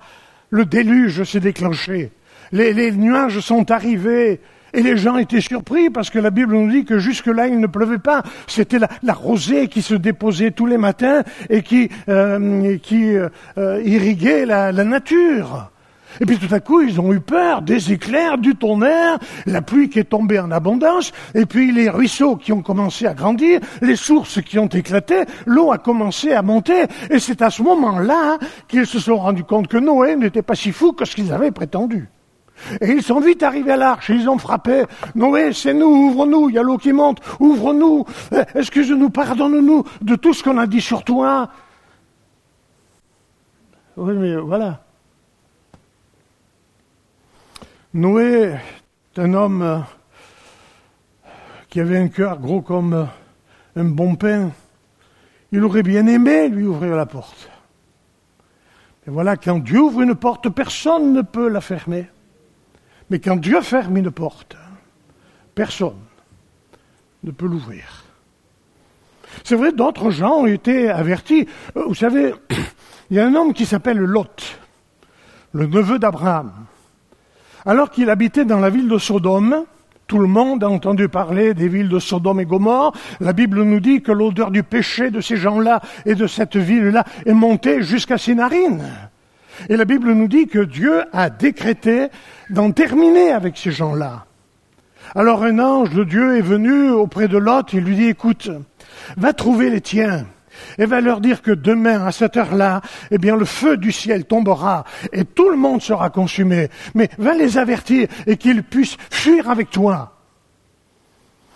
le 0.50 0.66
déluge 0.66 1.24
s'est 1.24 1.40
déclenché. 1.40 2.12
Les, 2.52 2.92
nuages 2.92 3.40
sont 3.40 3.72
arrivés 3.72 4.42
et 4.74 4.82
les 4.82 4.98
gens 4.98 5.18
étaient 5.18 5.42
surpris 5.42 5.90
parce 5.90 6.10
que 6.10 6.20
la 6.20 6.30
Bible 6.30 6.54
nous 6.54 6.70
dit 6.70 6.86
que 6.86 7.00
jusque-là 7.00 7.48
il 7.48 7.60
ne 7.60 7.68
pleuvait 7.68 7.98
pas. 7.98 8.24
C'était 8.48 8.80
la, 8.80 9.14
rosée 9.14 9.68
qui 9.68 9.82
se 9.82 9.96
déposait 9.96 10.52
tous 10.52 10.66
les 10.66 10.78
matins 10.78 11.24
et 11.50 11.62
qui, 11.64 11.90
euh, 12.10 12.80
euh, 13.58 13.82
irriguait 13.84 14.46
la 14.46 14.72
nature. 14.72 15.72
Et 16.20 16.26
puis 16.26 16.38
tout 16.38 16.54
à 16.54 16.60
coup, 16.60 16.82
ils 16.82 17.00
ont 17.00 17.14
eu 17.14 17.20
peur 17.20 17.62
des 17.62 17.94
éclairs, 17.94 18.38
du 18.38 18.56
tonnerre, 18.56 19.18
la 19.46 19.62
pluie 19.62 19.90
qui 19.90 20.00
est 20.00 20.06
tombée 20.06 20.40
en 20.40 20.52
abondance, 20.52 21.12
et 21.34 21.46
puis 21.46 21.72
les 21.72 21.90
ruisseaux 21.90 22.36
qui 22.36 22.52
ont 22.52 22.62
commencé 22.62 23.06
à 23.06 23.14
grandir, 23.14 23.60
les 23.82 23.96
sources 23.96 24.42
qui 24.42 24.60
ont 24.60 24.68
éclaté, 24.68 25.24
l'eau 25.46 25.72
a 25.72 25.78
commencé 25.78 26.34
à 26.34 26.42
monter, 26.42 26.86
et 27.10 27.20
c'est 27.20 27.42
à 27.42 27.50
ce 27.50 27.62
moment-là 27.62 28.38
qu'ils 28.68 28.86
se 28.86 29.00
sont 29.00 29.18
rendus 29.18 29.44
compte 29.44 29.68
que 29.68 29.78
Noé 29.78 30.16
n'était 30.16 30.42
pas 30.42 30.56
si 30.56 30.72
fou 30.72 30.92
que 30.94 31.06
ce 31.06 31.16
qu'ils 31.16 31.32
avaient 31.32 31.52
prétendu. 31.52 32.10
Et 32.80 32.92
ils 32.92 33.02
sont 33.04 33.20
vite 33.20 33.42
arrivés 33.44 33.72
à 33.72 33.78
l'arche, 33.78 34.10
ils 34.10 34.30
ont 34.30 34.38
frappé. 34.38 34.84
Noé, 35.16 35.54
c'est 35.54 35.74
nous, 35.74 35.88
ouvre-nous, 35.88 36.50
il 36.50 36.56
y 36.56 36.60
a 36.60 36.62
l'eau 36.64 36.78
qui 36.78 36.94
monte, 36.94 37.20
ouvre-nous, 37.40 38.06
euh, 38.34 38.44
excuse-nous, 38.56 39.10
pardonne-nous 39.10 39.84
de 40.02 40.16
tout 40.16 40.34
ce 40.34 40.44
qu'on 40.44 40.58
a 40.58 40.68
dit 40.68 40.82
sur 40.82 41.04
toi. 41.04 41.50
Oui, 43.98 44.14
mais 44.16 44.36
voilà. 44.36 44.84
Noé 47.94 48.56
est 49.14 49.20
un 49.20 49.34
homme 49.34 49.62
euh, 49.62 49.80
qui 51.68 51.82
avait 51.82 51.98
un 51.98 52.08
cœur 52.08 52.40
gros 52.40 52.62
comme 52.62 52.94
euh, 52.94 53.06
un 53.76 53.84
bon 53.84 54.16
pain. 54.16 54.52
Il 55.52 55.62
aurait 55.66 55.84
bien 55.84 56.08
aimé 56.08 56.48
lui 56.48 56.66
ouvrir 56.66 56.96
la 56.96 57.06
porte. 57.06 57.50
Mais 59.06 59.12
voilà, 59.12 59.36
quand 59.36 59.60
Dieu 59.60 59.82
ouvre 59.82 60.04
une 60.04 60.16
porte, 60.16 60.48
personne 60.48 61.12
ne 61.12 61.22
peut 61.22 61.50
la 61.50 61.60
fermer. 61.60 62.08
Mais 63.10 63.20
quand 63.20 63.36
Dieu 63.36 63.60
ferme 63.60 63.98
une 63.98 64.12
porte, 64.12 64.56
personne 65.54 66.00
ne 67.24 67.32
peut 67.32 67.48
l'ouvrir. 67.48 68.06
C'est 69.44 69.56
vrai, 69.56 69.74
d'autres 69.74 70.12
gens 70.12 70.44
ont 70.44 70.48
été 70.48 70.90
avertis. 70.90 71.46
Euh, 71.76 71.84
vous 71.88 71.96
savez, 71.96 72.34
il 73.10 73.18
y 73.18 73.20
a 73.20 73.26
un 73.26 73.36
homme 73.36 73.54
qui 73.54 73.66
s'appelle 73.66 73.98
Lot, 73.98 74.58
le 75.52 75.68
neveu 75.68 76.00
d'Abraham. 76.00 76.54
Alors 77.66 77.90
qu'il 77.90 78.10
habitait 78.10 78.46
dans 78.46 78.60
la 78.60 78.70
ville 78.70 78.88
de 78.88 78.98
Sodome, 78.98 79.66
tout 80.08 80.18
le 80.20 80.28
monde 80.28 80.64
a 80.64 80.70
entendu 80.70 81.08
parler 81.08 81.54
des 81.54 81.68
villes 81.68 81.90
de 81.90 82.00
Sodome 82.00 82.40
et 82.40 82.46
Gomorre. 82.46 82.94
La 83.20 83.34
Bible 83.34 83.64
nous 83.64 83.80
dit 83.80 84.02
que 84.02 84.12
l'odeur 84.12 84.52
du 84.52 84.64
péché 84.64 85.12
de 85.12 85.22
ces 85.22 85.38
gens-là 85.38 85.82
et 86.06 86.16
de 86.16 86.28
cette 86.28 86.58
ville-là 86.58 87.06
est 87.26 87.34
montée 87.34 87.82
jusqu'à 87.82 88.18
ses 88.18 88.36
narines. 88.36 88.84
Et 89.70 89.78
la 89.78 89.86
Bible 89.86 90.12
nous 90.14 90.28
dit 90.28 90.48
que 90.48 90.60
Dieu 90.60 91.04
a 91.14 91.30
décrété 91.30 92.08
d'en 92.50 92.72
terminer 92.72 93.32
avec 93.32 93.58
ces 93.58 93.72
gens-là. 93.72 94.26
Alors 95.14 95.44
un 95.44 95.60
ange 95.60 95.92
de 95.92 96.04
Dieu 96.04 96.38
est 96.38 96.42
venu 96.42 96.90
auprès 96.90 97.28
de 97.28 97.38
Lot 97.38 97.74
et 97.74 97.80
lui 97.80 97.96
dit, 97.96 98.08
écoute, 98.08 98.50
va 99.18 99.34
trouver 99.34 99.70
les 99.70 99.82
tiens 99.82 100.26
et 100.78 100.86
va 100.86 101.02
leur 101.02 101.22
dire 101.22 101.42
que 101.42 101.52
demain, 101.52 102.06
à 102.06 102.12
cette 102.12 102.38
heure-là, 102.38 102.82
eh 103.12 103.18
bien, 103.18 103.36
le 103.36 103.46
feu 103.46 103.78
du 103.78 103.92
ciel 103.92 104.26
tombera 104.26 104.84
et 105.12 105.26
tout 105.26 105.50
le 105.50 105.58
monde 105.58 105.82
sera 105.82 106.10
consumé. 106.10 106.70
Mais 106.96 107.10
va 107.18 107.34
les 107.34 107.58
avertir 107.58 108.08
et 108.28 108.38
qu'ils 108.38 108.64
puissent 108.64 108.98
fuir 109.10 109.50
avec 109.50 109.70
toi. 109.70 110.18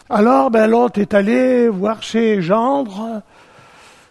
Alors, 0.10 0.52
ben, 0.52 0.68
l'autre 0.68 1.00
est 1.00 1.14
allé 1.14 1.68
voir 1.68 2.04
ses 2.04 2.42
gendres, 2.42 3.24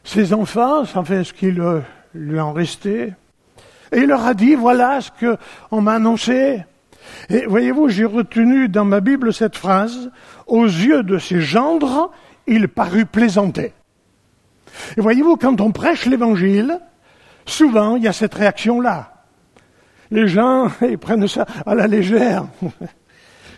ses 0.03 0.33
enfants, 0.33 0.81
enfin, 0.81 1.05
ce 1.23 1.33
qu'il 1.33 1.61
euh, 1.61 1.81
lui 2.15 2.41
en 2.41 2.53
restait. 2.53 3.13
Et 3.93 3.99
il 3.99 4.07
leur 4.07 4.25
a 4.25 4.35
dit, 4.35 4.57
voilà 4.57 5.01
ce 5.01 5.11
qu'on 5.11 5.81
m'a 5.81 5.95
annoncé. 5.95 6.65
Et 7.31 7.47
voyez-vous, 7.47 7.89
j'ai 7.89 8.05
retenu 8.05 8.69
dans 8.69 8.85
ma 8.85 9.01
Bible 9.01 9.33
cette 9.33 9.57
phrase, 9.57 10.11
aux 10.47 10.65
yeux 10.65 11.03
de 11.03 11.19
ses 11.19 11.41
gendres, 11.41 12.11
il 12.47 12.69
parut 12.69 13.07
plaisanter. 13.07 13.73
Et 14.97 15.00
voyez-vous, 15.00 15.37
quand 15.37 15.61
on 15.61 15.73
prêche 15.73 16.07
l'évangile, 16.07 16.78
souvent 17.47 17.97
il 17.97 18.04
y 18.04 18.09
a 18.09 18.12
cette 18.12 18.35
réaction-là. 18.35 19.12
Les 20.11 20.28
gens, 20.28 20.71
ils 20.83 20.99
prennent 20.99 21.28
ça 21.28 21.47
à 21.66 21.75
la 21.75 21.87
légère. 21.87 22.47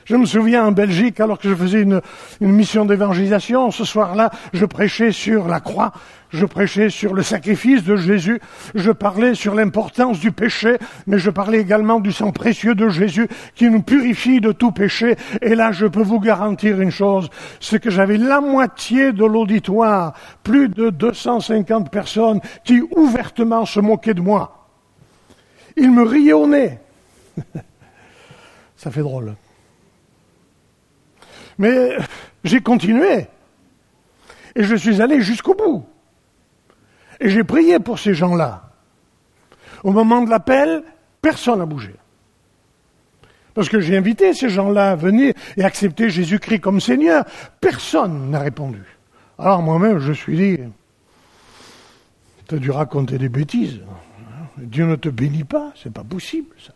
Je 0.07 0.15
me 0.15 0.25
souviens 0.25 0.65
en 0.65 0.71
Belgique, 0.71 1.19
alors 1.19 1.37
que 1.37 1.49
je 1.49 1.55
faisais 1.57 1.83
une, 1.83 2.01
mission 2.41 2.85
d'évangélisation, 2.85 3.73
ce 3.73 3.85
soir-là, 3.85 4.31
je 4.53 4.65
prêchais 4.65 5.11
sur 5.11 5.49
la 5.49 5.59
croix, 5.59 5.91
je 6.31 6.47
prêchais 6.47 6.91
sur 6.91 7.13
le 7.13 7.25
sacrifice 7.25 7.83
de 7.83 7.97
Jésus, 7.97 8.41
je 8.77 8.93
parlais 8.93 9.35
sur 9.35 9.57
l'importance 9.57 10.21
du 10.21 10.31
péché, 10.31 10.77
mais 11.09 11.19
je 11.19 11.29
parlais 11.29 11.59
également 11.59 11.99
du 11.99 12.13
sang 12.13 12.31
précieux 12.31 12.77
de 12.77 12.89
Jésus 12.89 13.27
qui 13.57 13.69
nous 13.69 13.83
purifie 13.83 14.41
de 14.41 14.53
tout 14.53 14.71
péché. 14.71 15.17
Et 15.43 15.57
là, 15.57 15.73
je 15.73 15.87
peux 15.87 16.05
vous 16.05 16.21
garantir 16.21 16.81
une 16.81 16.93
chose, 16.93 17.29
c'est 17.59 17.83
que 17.83 17.91
j'avais 17.91 18.17
la 18.17 18.41
moitié 18.41 19.13
de 19.13 19.25
l'auditoire, 19.25 20.13
plus 20.45 20.69
de 20.69 20.91
250 20.91 21.91
personnes 21.91 22.41
qui 22.63 22.81
ouvertement 22.95 23.67
se 23.67 23.81
moquaient 23.81 24.15
de 24.15 24.21
moi. 24.21 24.69
Ils 25.77 25.91
me 25.91 26.05
riaient 26.05 26.33
au 26.33 26.47
nez. 26.47 26.79
Ça 28.77 28.93
fait 28.93 29.01
drôle. 29.01 29.35
Mais 31.59 31.97
j'ai 32.45 32.61
continué. 32.61 33.27
Et 34.55 34.65
je 34.65 34.75
suis 34.75 35.03
allé 35.03 35.21
jusqu'au 35.21 35.55
bout. 35.55 35.85
Et 37.21 37.29
j'ai 37.31 37.45
prié 37.45 37.79
pour 37.79 37.99
ces 37.99 38.15
gens-là. 38.15 38.71
Au 39.85 39.93
moment 39.93 40.23
de 40.23 40.31
l'appel, 40.31 40.83
personne 41.21 41.59
n'a 41.59 41.67
bougé. 41.67 41.95
Parce 43.55 43.69
que 43.69 43.81
j'ai 43.81 43.97
invité 43.97 44.35
ces 44.35 44.51
gens-là 44.51 44.91
à 44.91 44.97
venir 44.97 45.33
et 45.57 45.65
accepter 45.65 46.11
Jésus-Christ 46.11 46.61
comme 46.61 46.81
Seigneur. 46.81 47.25
Personne 47.61 48.31
n'a 48.31 48.41
répondu. 48.41 48.83
Alors 49.39 49.63
moi-même, 49.63 49.99
je 49.99 50.13
suis 50.13 50.37
dit, 50.37 50.59
tu 52.49 52.55
as 52.55 52.59
dû 52.59 52.71
raconter 52.71 53.19
des 53.19 53.29
bêtises. 53.29 53.81
Dieu 54.59 54.87
ne 54.87 54.97
te 54.97 55.09
bénit 55.09 55.45
pas, 55.45 55.73
c'est 55.83 55.93
pas 55.93 56.05
possible 56.05 56.55
ça. 56.59 56.73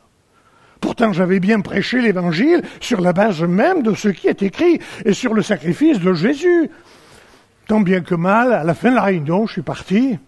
Pourtant, 0.81 1.13
j'avais 1.13 1.41
bien 1.41 1.61
prêché 1.61 2.01
l'évangile 2.01 2.63
sur 2.81 3.01
la 3.01 3.13
base 3.13 3.43
même 3.43 3.83
de 3.83 3.95
ce 3.95 4.09
qui 4.09 4.29
est 4.29 4.43
écrit 4.43 4.81
et 5.05 5.13
sur 5.13 5.35
le 5.35 5.43
sacrifice 5.43 6.01
de 6.01 6.15
Jésus. 6.15 6.71
Tant 7.67 7.81
bien 7.81 8.01
que 8.01 8.15
mal, 8.15 8.53
à 8.53 8.65
la 8.65 8.75
fin 8.75 8.91
de 8.91 8.97
la 8.97 9.03
réunion, 9.03 9.47
je 9.47 9.53
suis 9.53 9.63
parti. 9.63 10.19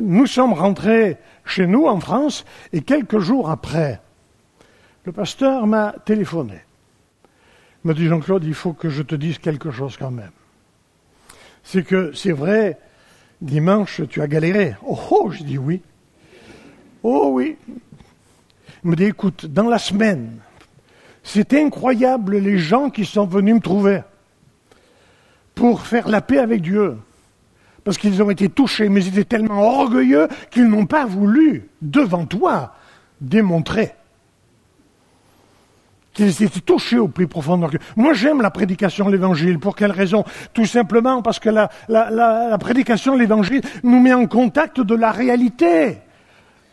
Nous 0.00 0.26
sommes 0.26 0.52
rentrés 0.52 1.16
chez 1.44 1.66
nous 1.66 1.86
en 1.86 2.00
France 2.00 2.44
et 2.72 2.82
quelques 2.82 3.18
jours 3.18 3.50
après, 3.50 4.00
le 5.04 5.12
pasteur 5.12 5.66
m'a 5.66 5.94
téléphoné. 6.04 6.60
me 7.84 7.94
dit 7.94 8.06
Jean-Claude, 8.06 8.44
il 8.44 8.54
faut 8.54 8.72
que 8.72 8.88
je 8.88 9.02
te 9.02 9.14
dise 9.14 9.38
quelque 9.38 9.70
chose 9.70 9.96
quand 9.96 10.10
même. 10.10 10.32
C'est 11.62 11.82
que 11.82 12.12
c'est 12.14 12.32
vrai, 12.32 12.78
dimanche, 13.40 14.02
tu 14.08 14.22
as 14.22 14.28
galéré. 14.28 14.74
Oh, 14.86 14.98
oh, 15.10 15.30
je 15.30 15.42
dis 15.42 15.58
oui. 15.58 15.82
Oh 17.02 17.30
oui. 17.32 17.56
Il 18.86 18.90
me 18.90 18.94
dit, 18.94 19.06
écoute, 19.06 19.46
dans 19.46 19.68
la 19.68 19.80
semaine, 19.80 20.36
c'est 21.24 21.54
incroyable 21.54 22.36
les 22.36 22.56
gens 22.56 22.88
qui 22.88 23.04
sont 23.04 23.26
venus 23.26 23.56
me 23.56 23.60
trouver 23.60 24.02
pour 25.56 25.80
faire 25.80 26.06
la 26.06 26.20
paix 26.20 26.38
avec 26.38 26.62
Dieu. 26.62 26.96
Parce 27.82 27.98
qu'ils 27.98 28.22
ont 28.22 28.30
été 28.30 28.48
touchés, 28.48 28.88
mais 28.88 29.00
ils 29.02 29.08
étaient 29.08 29.24
tellement 29.24 29.80
orgueilleux 29.80 30.28
qu'ils 30.52 30.68
n'ont 30.68 30.86
pas 30.86 31.04
voulu, 31.04 31.68
devant 31.82 32.26
toi, 32.26 32.74
démontrer 33.20 33.92
qu'ils 36.12 36.44
étaient 36.44 36.60
touchés 36.60 36.98
au 36.98 37.08
plus 37.08 37.26
profond 37.26 37.56
de 37.56 37.62
leur. 37.62 37.72
Moi, 37.96 38.12
j'aime 38.12 38.40
la 38.40 38.52
prédication 38.52 39.06
de 39.06 39.10
l'Évangile. 39.10 39.58
Pour 39.58 39.74
quelle 39.74 39.90
raison? 39.90 40.24
Tout 40.54 40.64
simplement 40.64 41.22
parce 41.22 41.40
que 41.40 41.50
la, 41.50 41.70
la 41.88 42.56
prédication 42.58 43.14
de 43.14 43.18
l'Évangile 43.18 43.62
nous 43.82 43.98
met 43.98 44.14
en 44.14 44.26
contact 44.26 44.80
de 44.80 44.94
la 44.94 45.10
réalité, 45.10 45.98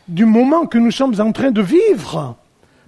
du 0.07 0.25
moment 0.25 0.65
que 0.65 0.77
nous 0.77 0.91
sommes 0.91 1.19
en 1.19 1.31
train 1.31 1.51
de 1.51 1.61
vivre. 1.61 2.35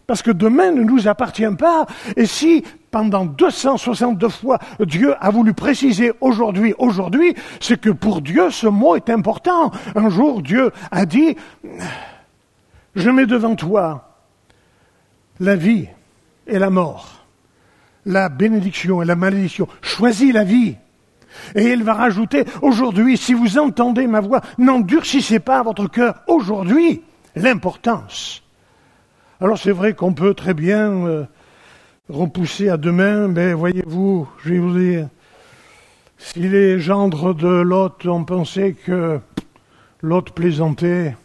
Parce 0.07 0.22
que 0.22 0.31
demain 0.31 0.72
ne 0.72 0.84
nous 0.84 1.07
appartient 1.07 1.43
pas. 1.57 1.86
Et 2.15 2.25
si 2.25 2.63
pendant 2.91 3.25
262 3.25 4.29
fois 4.29 4.60
Dieu 4.79 5.15
a 5.19 5.29
voulu 5.31 5.53
préciser 5.53 6.13
aujourd'hui, 6.22 6.74
aujourd'hui, 6.77 7.36
c'est 7.60 7.79
que 7.79 7.89
pour 7.89 8.22
Dieu 8.22 8.51
ce 8.51 8.67
mot 8.67 8.95
est 8.95 9.10
important. 9.10 9.72
Un 9.95 10.10
jour 10.10 10.41
Dieu 10.41 10.72
a 10.91 11.05
dit, 11.05 11.36
je 12.95 13.10
mets 13.10 13.25
devant 13.25 13.55
toi 13.55 14.15
la 15.39 15.55
vie 15.55 15.88
et 16.48 16.60
la 16.60 16.69
mort, 16.69 17.25
la 18.05 18.29
bénédiction 18.29 19.01
et 19.01 19.05
la 19.05 19.15
malédiction. 19.15 19.67
Choisis 19.81 20.31
la 20.31 20.43
vie. 20.43 20.75
Et 21.56 21.72
il 21.72 21.84
va 21.84 21.94
rajouter, 21.94 22.46
aujourd'hui, 22.62 23.18
si 23.18 23.34
vous 23.34 23.58
entendez 23.58 24.08
ma 24.08 24.22
voix, 24.22 24.42
n'endurcissez 24.58 25.39
pas 25.39 25.63
votre 25.63 25.88
cœur. 25.88 26.15
Aujourd'hui, 26.27 27.01
l'importance. 27.36 28.44
Alors 29.42 29.58
c'est 29.58 29.72
vrai 29.72 29.94
qu'on 29.94 30.13
peut 30.13 30.34
très 30.34 30.54
bien 30.54 30.92
euh, 31.06 31.25
repousser 32.10 32.70
à 32.70 32.77
demain, 32.77 33.27
mais 33.27 33.54
voyez-vous, 33.54 34.27
je 34.44 34.50
vais 34.50 34.60
vous 34.60 34.77
dire, 34.77 35.10
si 36.18 36.39
les 36.39 36.80
gendres 36.80 37.34
de 37.34 37.48
Lot 37.48 38.06
ont 38.06 38.24
pensé 38.24 38.74
que 38.74 39.20
Lot 40.01 40.32
plaisantait, 40.32 41.15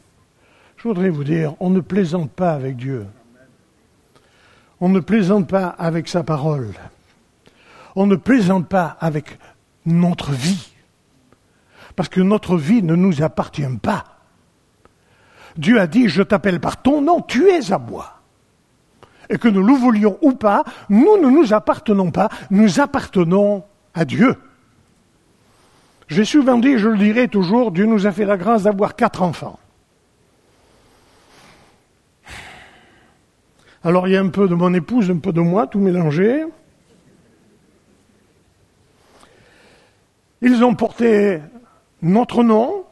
je 0.76 0.88
voudrais 0.88 1.10
vous 1.10 1.24
dire, 1.24 1.54
on 1.60 1.70
ne 1.70 1.80
plaisante 1.80 2.30
pas 2.30 2.52
avec 2.52 2.76
Dieu. 2.76 3.06
On 4.80 4.88
ne 4.88 5.00
plaisante 5.00 5.46
pas 5.46 5.66
avec 5.66 6.08
sa 6.08 6.22
parole. 6.22 6.72
On 7.94 8.06
ne 8.06 8.16
plaisante 8.16 8.66
pas 8.66 8.96
avec 8.98 9.38
notre 9.86 10.32
vie. 10.32 10.72
Parce 11.96 12.08
que 12.08 12.20
notre 12.20 12.56
vie 12.56 12.82
ne 12.82 12.94
nous 12.94 13.22
appartient 13.22 13.62
pas. 13.82 14.04
Dieu 15.56 15.80
a 15.80 15.86
dit, 15.86 16.08
je 16.08 16.22
t'appelle 16.22 16.60
par 16.60 16.80
ton 16.80 17.02
nom, 17.02 17.20
tu 17.20 17.48
es 17.48 17.72
à 17.72 17.78
moi. 17.78 18.20
Et 19.28 19.38
que 19.38 19.48
nous 19.48 19.62
le 19.62 19.74
voulions 19.74 20.18
ou 20.22 20.32
pas, 20.32 20.64
nous 20.88 21.18
ne 21.18 21.30
nous 21.30 21.52
appartenons 21.52 22.10
pas, 22.10 22.28
nous 22.50 22.80
appartenons 22.80 23.64
à 23.94 24.04
Dieu. 24.04 24.36
J'ai 26.08 26.24
souvent 26.24 26.58
dit, 26.58 26.78
je 26.78 26.88
le 26.88 26.98
dirai 26.98 27.28
toujours, 27.28 27.70
Dieu 27.70 27.86
nous 27.86 28.06
a 28.06 28.12
fait 28.12 28.24
la 28.24 28.36
grâce 28.36 28.64
d'avoir 28.64 28.96
quatre 28.96 29.22
enfants. 29.22 29.58
Alors 33.82 34.08
il 34.08 34.14
y 34.14 34.16
a 34.16 34.20
un 34.20 34.28
peu 34.28 34.48
de 34.48 34.54
mon 34.54 34.74
épouse, 34.74 35.10
un 35.10 35.18
peu 35.18 35.32
de 35.32 35.40
moi, 35.40 35.66
tout 35.66 35.78
mélangé. 35.78 36.44
Ils 40.42 40.64
ont 40.64 40.74
porté 40.74 41.40
notre 42.02 42.42
nom, 42.42 42.84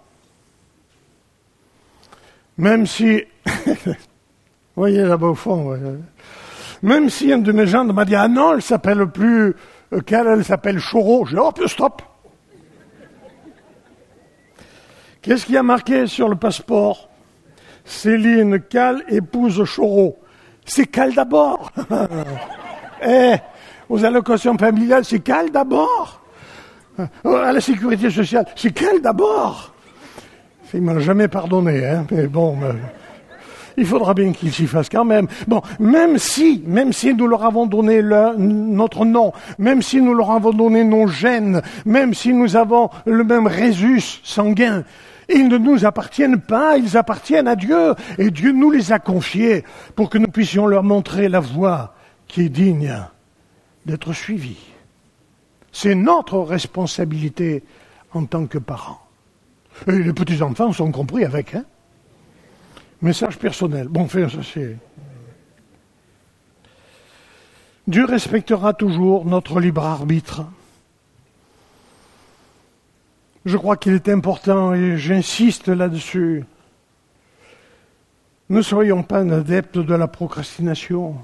même 2.58 2.86
si, 2.86 3.24
vous 3.46 3.94
voyez 4.76 5.02
là-bas 5.02 5.28
au 5.28 5.34
fond, 5.34 5.78
même 6.82 7.08
si 7.08 7.32
un 7.32 7.38
de 7.38 7.52
mes 7.52 7.66
gens 7.66 7.84
m'a 7.84 8.04
dit 8.04 8.14
Ah 8.14 8.28
non, 8.28 8.54
elle 8.54 8.62
s'appelle 8.62 9.06
plus 9.06 9.54
euh, 9.92 10.00
qu'elle, 10.00 10.26
elle 10.26 10.44
s'appelle 10.44 10.78
Choro. 10.78 11.26
J'ai 11.26 11.36
dit 11.36 11.42
Oh, 11.42 11.66
stop 11.66 12.02
Qu'est-ce 15.22 15.46
qui 15.46 15.56
a 15.56 15.62
marqué 15.62 16.06
sur 16.06 16.28
le 16.28 16.36
passeport? 16.36 17.08
Céline 17.84 18.60
Cal, 18.60 19.02
épouse 19.08 19.64
Choro. 19.64 20.18
C'est 20.64 20.86
Cal 20.86 21.14
d'abord. 21.14 21.72
eh, 23.02 23.34
aux 23.88 24.04
allocations 24.04 24.56
familiales, 24.56 25.04
c'est 25.04 25.20
Cal 25.20 25.50
d'abord. 25.50 26.22
À 27.24 27.52
la 27.52 27.60
sécurité 27.60 28.10
sociale, 28.10 28.46
c'est 28.56 28.72
Cal 28.72 29.00
d'abord. 29.00 29.72
Il 30.74 30.82
m'a 30.82 30.98
jamais 30.98 31.28
pardonné, 31.28 31.86
hein, 31.86 32.06
mais 32.10 32.26
bon, 32.26 32.58
il 33.78 33.86
faudra 33.86 34.12
bien 34.12 34.32
qu'il 34.32 34.52
s'y 34.52 34.66
fasse 34.66 34.88
quand 34.88 35.04
même. 35.04 35.28
Bon, 35.46 35.62
même 35.78 36.18
si, 36.18 36.62
même 36.66 36.92
si 36.92 37.14
nous 37.14 37.26
leur 37.26 37.44
avons 37.44 37.66
donné 37.66 38.02
notre 38.02 39.04
nom, 39.04 39.32
même 39.58 39.80
si 39.80 40.02
nous 40.02 40.14
leur 40.14 40.32
avons 40.32 40.52
donné 40.52 40.84
nos 40.84 41.06
gènes, 41.06 41.62
même 41.86 42.12
si 42.12 42.34
nous 42.34 42.56
avons 42.56 42.90
le 43.06 43.24
même 43.24 43.46
résus 43.46 44.20
sanguin, 44.24 44.84
ils 45.28 45.48
ne 45.48 45.58
nous 45.58 45.84
appartiennent 45.84 46.40
pas, 46.40 46.76
ils 46.76 46.96
appartiennent 46.96 47.48
à 47.48 47.56
Dieu, 47.56 47.94
et 48.18 48.30
Dieu 48.30 48.52
nous 48.52 48.70
les 48.70 48.92
a 48.92 48.98
confiés 48.98 49.64
pour 49.94 50.10
que 50.10 50.18
nous 50.18 50.28
puissions 50.28 50.66
leur 50.66 50.82
montrer 50.82 51.28
la 51.28 51.40
voie 51.40 51.94
qui 52.26 52.46
est 52.46 52.48
digne 52.48 52.94
d'être 53.86 54.12
suivie. 54.12 54.58
C'est 55.80 55.94
notre 55.94 56.40
responsabilité 56.40 57.62
en 58.12 58.24
tant 58.24 58.48
que 58.48 58.58
parents. 58.58 59.00
Et 59.86 59.92
les 59.92 60.12
petits-enfants 60.12 60.72
sont 60.72 60.90
compris 60.90 61.24
avec, 61.24 61.54
hein 61.54 61.64
Message 63.00 63.38
personnel. 63.38 63.86
Bon, 63.86 64.08
fait, 64.08 64.28
ça 64.28 64.38
c'est. 64.42 64.76
Dieu 67.86 68.06
respectera 68.06 68.74
toujours 68.74 69.24
notre 69.24 69.60
libre 69.60 69.84
arbitre. 69.84 70.46
Je 73.44 73.56
crois 73.56 73.76
qu'il 73.76 73.92
est 73.92 74.08
important, 74.08 74.74
et 74.74 74.96
j'insiste 74.96 75.68
là-dessus, 75.68 76.44
ne 78.48 78.62
soyons 78.62 79.04
pas 79.04 79.20
adeptes 79.20 79.78
de 79.78 79.94
la 79.94 80.08
procrastination. 80.08 81.14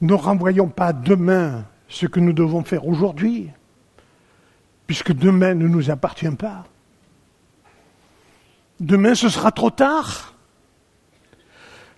Ne 0.00 0.14
renvoyons 0.14 0.68
pas 0.68 0.94
demain 0.94 1.66
ce 1.94 2.06
que 2.06 2.18
nous 2.18 2.32
devons 2.32 2.64
faire 2.64 2.88
aujourd'hui, 2.88 3.50
puisque 4.86 5.12
demain 5.12 5.54
ne 5.54 5.68
nous 5.68 5.90
appartient 5.90 6.28
pas. 6.30 6.64
Demain, 8.80 9.14
ce 9.14 9.28
sera 9.28 9.52
trop 9.52 9.70
tard. 9.70 10.34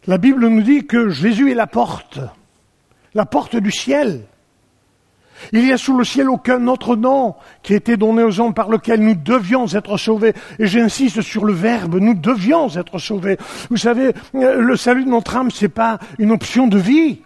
La 0.06 0.18
Bible 0.18 0.46
nous 0.48 0.62
dit 0.62 0.86
que 0.86 1.08
Jésus 1.08 1.50
est 1.50 1.54
la 1.54 1.66
porte, 1.66 2.20
la 3.14 3.24
porte 3.24 3.56
du 3.56 3.72
ciel. 3.72 4.26
Il 5.52 5.64
n'y 5.64 5.72
a 5.72 5.78
sous 5.78 5.96
le 5.96 6.04
ciel 6.04 6.28
aucun 6.28 6.66
autre 6.66 6.94
nom 6.94 7.34
qui 7.62 7.72
a 7.72 7.76
été 7.76 7.96
donné 7.96 8.22
aux 8.22 8.38
hommes 8.38 8.54
par 8.54 8.68
lequel 8.68 9.00
nous 9.00 9.14
devions 9.14 9.66
être 9.66 9.96
sauvés. 9.96 10.34
Et 10.58 10.66
j'insiste 10.66 11.22
sur 11.22 11.46
le 11.46 11.54
verbe, 11.54 11.96
nous 11.96 12.14
devions 12.14 12.68
être 12.68 12.98
sauvés. 12.98 13.38
Vous 13.70 13.76
savez, 13.78 14.12
le 14.34 14.76
salut 14.76 15.04
de 15.04 15.10
notre 15.10 15.36
âme, 15.36 15.50
ce 15.50 15.64
n'est 15.64 15.70
pas 15.70 15.98
une 16.18 16.32
option 16.32 16.66
de 16.66 16.78
vie. 16.78 17.22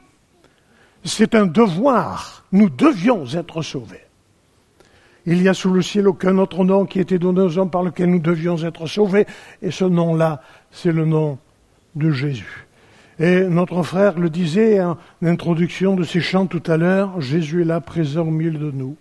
C'est 1.04 1.34
un 1.34 1.46
devoir. 1.46 2.44
Nous 2.52 2.68
devions 2.68 3.26
être 3.26 3.62
sauvés. 3.62 4.04
Il 5.26 5.42
n'y 5.42 5.48
a 5.48 5.54
sous 5.54 5.72
le 5.72 5.82
ciel 5.82 6.08
aucun 6.08 6.38
autre 6.38 6.64
nom 6.64 6.86
qui 6.86 6.98
ait 6.98 7.02
été 7.02 7.18
donné 7.18 7.40
aux 7.40 7.58
hommes 7.58 7.70
par 7.70 7.82
lequel 7.82 8.10
nous 8.10 8.18
devions 8.18 8.56
être 8.64 8.86
sauvés. 8.86 9.26
Et 9.62 9.70
ce 9.70 9.84
nom-là, 9.84 10.42
c'est 10.70 10.92
le 10.92 11.04
nom 11.04 11.38
de 11.94 12.10
Jésus. 12.10 12.66
Et 13.18 13.42
notre 13.42 13.82
frère 13.82 14.18
le 14.18 14.30
disait 14.30 14.80
en 14.80 14.96
introduction 15.22 15.94
de 15.94 16.04
ses 16.04 16.20
chants 16.20 16.46
tout 16.46 16.62
à 16.66 16.78
l'heure, 16.78 17.20
Jésus 17.20 17.62
est 17.62 17.66
là 17.66 17.80
présent 17.80 18.22
au 18.22 18.30
milieu 18.30 18.58
de 18.58 18.70
nous. 18.70 18.96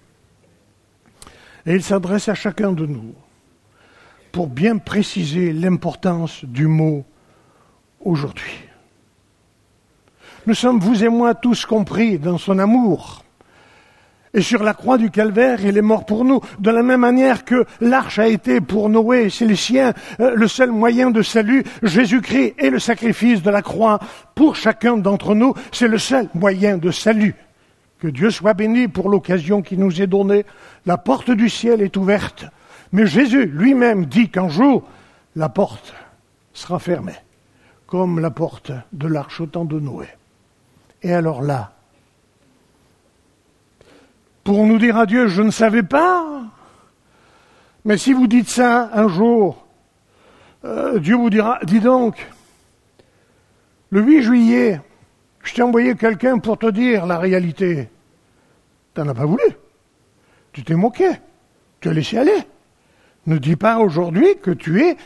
Et 1.65 1.73
il 1.73 1.83
s'adresse 1.83 2.27
à 2.27 2.35
chacun 2.35 2.73
de 2.73 2.85
nous 2.85 3.13
pour 4.31 4.47
bien 4.47 4.77
préciser 4.77 5.53
l'importance 5.53 6.43
du 6.43 6.67
mot 6.67 7.05
aujourd'hui. 8.01 8.68
Nous 10.49 10.55
sommes, 10.55 10.79
vous 10.79 11.03
et 11.03 11.09
moi, 11.09 11.35
tous 11.35 11.67
compris 11.67 12.17
dans 12.17 12.39
son 12.39 12.57
amour. 12.57 13.23
Et 14.33 14.41
sur 14.41 14.63
la 14.63 14.73
croix 14.73 14.97
du 14.97 15.11
calvaire, 15.11 15.63
il 15.63 15.77
est 15.77 15.83
mort 15.83 16.07
pour 16.07 16.25
nous. 16.25 16.41
De 16.57 16.71
la 16.71 16.81
même 16.81 17.01
manière 17.01 17.45
que 17.45 17.65
l'arche 17.81 18.17
a 18.17 18.27
été 18.27 18.59
pour 18.59 18.89
Noé 18.89 19.29
c'est 19.29 19.45
les 19.45 19.55
siens 19.55 19.93
euh, 20.19 20.33
le 20.33 20.47
seul 20.47 20.71
moyen 20.71 21.11
de 21.11 21.21
salut, 21.21 21.63
Jésus-Christ 21.83 22.55
est 22.57 22.71
le 22.71 22.79
sacrifice 22.79 23.43
de 23.43 23.51
la 23.51 23.61
croix 23.61 23.99
pour 24.33 24.55
chacun 24.55 24.97
d'entre 24.97 25.35
nous. 25.35 25.53
C'est 25.71 25.87
le 25.87 25.99
seul 25.99 26.27
moyen 26.33 26.79
de 26.79 26.89
salut. 26.89 27.35
Que 27.99 28.07
Dieu 28.07 28.31
soit 28.31 28.55
béni 28.55 28.87
pour 28.87 29.09
l'occasion 29.09 29.61
qui 29.61 29.77
nous 29.77 30.01
est 30.01 30.07
donnée. 30.07 30.47
La 30.87 30.97
porte 30.97 31.29
du 31.29 31.49
ciel 31.49 31.79
est 31.83 31.95
ouverte. 31.95 32.45
Mais 32.91 33.05
Jésus 33.05 33.45
lui-même 33.45 34.07
dit 34.07 34.31
qu'un 34.31 34.49
jour, 34.49 34.81
la 35.35 35.49
porte 35.49 35.93
sera 36.53 36.79
fermée, 36.79 37.19
comme 37.85 38.19
la 38.19 38.31
porte 38.31 38.71
de 38.93 39.07
l'arche 39.07 39.41
au 39.41 39.45
temps 39.45 39.65
de 39.65 39.79
Noé. 39.79 40.07
Et 41.01 41.13
alors 41.13 41.41
là, 41.41 41.71
pour 44.43 44.65
nous 44.65 44.77
dire 44.77 44.97
à 44.97 45.05
Dieu, 45.05 45.27
je 45.27 45.41
ne 45.41 45.51
savais 45.51 45.83
pas. 45.83 46.43
Mais 47.85 47.97
si 47.97 48.13
vous 48.13 48.27
dites 48.27 48.49
ça 48.49 48.89
un 48.93 49.07
jour, 49.07 49.65
euh, 50.65 50.99
Dieu 50.99 51.15
vous 51.15 51.29
dira, 51.29 51.59
dis 51.63 51.79
donc, 51.79 52.27
le 53.91 54.01
8 54.01 54.23
juillet, 54.23 54.81
je 55.43 55.53
t'ai 55.53 55.61
envoyé 55.61 55.95
quelqu'un 55.95 56.39
pour 56.39 56.57
te 56.57 56.69
dire 56.69 57.05
la 57.05 57.17
réalité. 57.17 57.89
Tu 58.93 59.01
n'en 59.01 59.07
as 59.07 59.13
pas 59.13 59.25
voulu. 59.25 59.43
Tu 60.51 60.63
t'es 60.63 60.75
moqué. 60.75 61.09
Tu 61.79 61.89
as 61.89 61.93
laissé 61.93 62.17
aller. 62.17 62.43
Ne 63.25 63.37
dis 63.37 63.55
pas 63.55 63.77
aujourd'hui 63.79 64.37
que 64.41 64.51
tu 64.51 64.81
es 64.81 64.97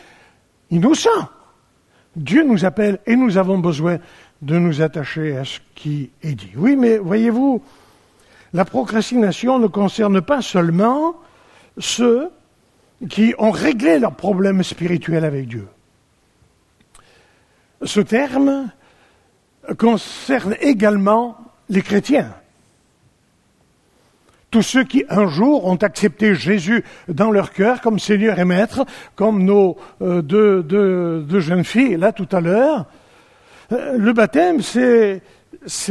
innocent. 0.71 1.29
Dieu 2.15 2.43
nous 2.43 2.65
appelle 2.65 2.99
et 3.05 3.15
nous 3.15 3.37
avons 3.37 3.59
besoin 3.59 3.99
de 4.43 4.57
nous 4.57 4.81
attacher 4.81 5.37
à 5.37 5.45
ce 5.45 5.59
qui 5.73 6.11
est 6.21 6.35
dit. 6.35 6.51
Oui, 6.55 6.75
mais 6.75 6.97
voyez-vous, 6.97 7.63
la 8.53 8.65
procrastination 8.65 9.57
ne 9.57 9.67
concerne 9.67 10.21
pas 10.21 10.41
seulement 10.41 11.15
ceux 11.77 12.29
qui 13.09 13.33
ont 13.37 13.51
réglé 13.51 13.99
leurs 13.99 14.15
problèmes 14.15 14.63
spirituels 14.63 15.25
avec 15.25 15.47
Dieu. 15.47 15.67
Ce 17.83 17.99
terme 17.99 18.69
concerne 19.77 20.55
également 20.61 21.37
les 21.69 21.81
chrétiens. 21.81 22.33
Tous 24.51 24.61
ceux 24.61 24.83
qui 24.83 25.03
un 25.09 25.27
jour 25.27 25.65
ont 25.65 25.77
accepté 25.77 26.35
Jésus 26.35 26.83
dans 27.07 27.31
leur 27.31 27.51
cœur 27.53 27.81
comme 27.81 27.97
Seigneur 27.97 28.37
et 28.37 28.45
Maître, 28.45 28.85
comme 29.15 29.43
nos 29.43 29.77
euh, 30.01 30.21
deux, 30.21 31.39
jeunes 31.39 31.63
filles 31.63 31.97
là 31.97 32.11
tout 32.11 32.27
à 32.31 32.39
l'heure, 32.39 32.85
le 33.69 34.11
baptême 34.13 34.61
c'est 34.61 35.21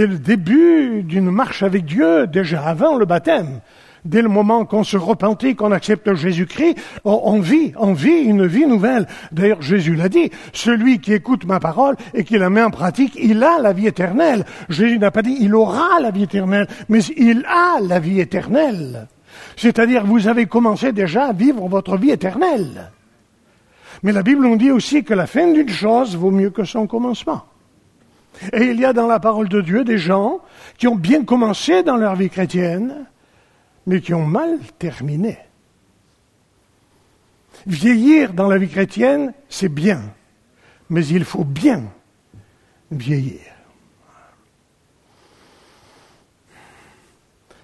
le 0.06 0.18
début 0.18 1.02
d'une 1.02 1.30
marche 1.30 1.62
avec 1.62 1.84
Dieu 1.84 2.26
déjà 2.26 2.62
avant 2.62 2.96
le 2.96 3.04
baptême 3.04 3.60
dès 4.04 4.22
le 4.22 4.28
moment 4.28 4.64
qu'on 4.64 4.84
se 4.84 4.96
repentit, 4.96 5.54
qu'on 5.54 5.72
accepte 5.72 6.14
Jésus-Christ, 6.14 6.76
on, 7.04 7.40
vit, 7.40 7.72
on 7.76 7.92
vit 7.92 8.22
une 8.22 8.46
vie 8.46 8.66
nouvelle. 8.66 9.06
D'ailleurs, 9.30 9.62
Jésus 9.62 9.94
l'a 9.94 10.08
dit, 10.08 10.30
celui 10.52 10.98
qui 10.98 11.12
écoute 11.12 11.44
ma 11.44 11.60
parole 11.60 11.96
et 12.14 12.24
qui 12.24 12.38
la 12.38 12.50
met 12.50 12.62
en 12.62 12.70
pratique, 12.70 13.16
il 13.20 13.42
a 13.42 13.58
la 13.58 13.72
vie 13.72 13.86
éternelle. 13.86 14.44
Jésus 14.68 14.98
n'a 14.98 15.10
pas 15.10 15.22
dit 15.22 15.36
il 15.40 15.54
aura 15.54 16.00
la 16.00 16.10
vie 16.10 16.24
éternelle, 16.24 16.66
mais 16.88 17.00
il 17.16 17.44
a 17.46 17.80
la 17.80 17.98
vie 17.98 18.20
éternelle. 18.20 19.06
C'est-à-dire, 19.56 20.04
vous 20.04 20.28
avez 20.28 20.46
commencé 20.46 20.92
déjà 20.92 21.26
à 21.26 21.32
vivre 21.32 21.68
votre 21.68 21.96
vie 21.96 22.10
éternelle. 22.10 22.90
Mais 24.02 24.12
la 24.12 24.22
Bible 24.22 24.42
nous 24.42 24.56
dit 24.56 24.70
aussi 24.70 25.04
que 25.04 25.14
la 25.14 25.26
fin 25.26 25.52
d'une 25.52 25.68
chose 25.68 26.16
vaut 26.16 26.30
mieux 26.30 26.50
que 26.50 26.64
son 26.64 26.86
commencement. 26.86 27.42
Et 28.52 28.64
il 28.64 28.80
y 28.80 28.84
a 28.84 28.92
dans 28.92 29.06
la 29.06 29.20
parole 29.20 29.48
de 29.48 29.60
Dieu 29.60 29.84
des 29.84 29.98
gens 29.98 30.40
qui 30.78 30.88
ont 30.88 30.96
bien 30.96 31.24
commencé 31.24 31.82
dans 31.82 31.96
leur 31.96 32.16
vie 32.16 32.30
chrétienne, 32.30 33.06
mais 33.86 34.00
qui 34.00 34.14
ont 34.14 34.26
mal 34.26 34.58
terminé. 34.78 35.38
Vieillir 37.66 38.32
dans 38.32 38.48
la 38.48 38.58
vie 38.58 38.68
chrétienne, 38.68 39.32
c'est 39.48 39.68
bien, 39.68 40.02
mais 40.90 41.06
il 41.06 41.24
faut 41.24 41.44
bien 41.44 41.84
vieillir. 42.90 43.40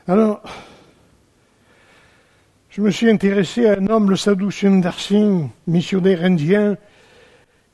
Alors, 0.07 0.43
je 2.71 2.81
me 2.81 2.91
suis 2.91 3.11
intéressé 3.11 3.69
à 3.69 3.73
un 3.73 3.89
homme, 3.89 4.09
le 4.09 4.17
Sadhu 4.17 4.51
Sundar 4.51 4.97
missionnaire 5.67 6.25
indien, 6.25 6.77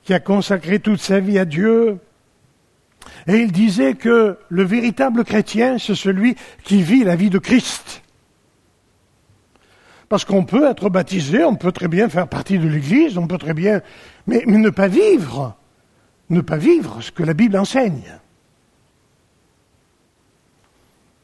qui 0.02 0.14
a 0.14 0.20
consacré 0.20 0.80
toute 0.80 1.00
sa 1.00 1.20
vie 1.20 1.38
à 1.38 1.44
Dieu. 1.44 1.98
Et 3.26 3.36
il 3.38 3.52
disait 3.52 3.94
que 3.94 4.38
le 4.48 4.62
véritable 4.62 5.24
chrétien, 5.24 5.78
c'est 5.78 5.94
celui 5.94 6.36
qui 6.62 6.82
vit 6.82 7.04
la 7.04 7.16
vie 7.16 7.30
de 7.30 7.38
Christ. 7.38 8.02
Parce 10.08 10.24
qu'on 10.24 10.44
peut 10.44 10.68
être 10.68 10.90
baptisé, 10.90 11.44
on 11.44 11.56
peut 11.56 11.72
très 11.72 11.88
bien 11.88 12.08
faire 12.08 12.28
partie 12.28 12.58
de 12.58 12.68
l'Église, 12.68 13.18
on 13.18 13.26
peut 13.26 13.38
très 13.38 13.54
bien, 13.54 13.80
mais, 14.26 14.44
ne 14.46 14.70
pas 14.70 14.88
vivre, 14.88 15.56
ne 16.30 16.40
pas 16.40 16.56
vivre 16.56 17.00
ce 17.00 17.10
que 17.10 17.22
la 17.22 17.34
Bible 17.34 17.56
enseigne. 17.56 18.20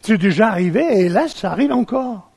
C'est 0.01 0.19
déjà 0.19 0.49
arrivé 0.49 1.03
et 1.03 1.09
là, 1.09 1.29
ça 1.29 1.53
arrive 1.53 1.73
encore. 1.73 2.30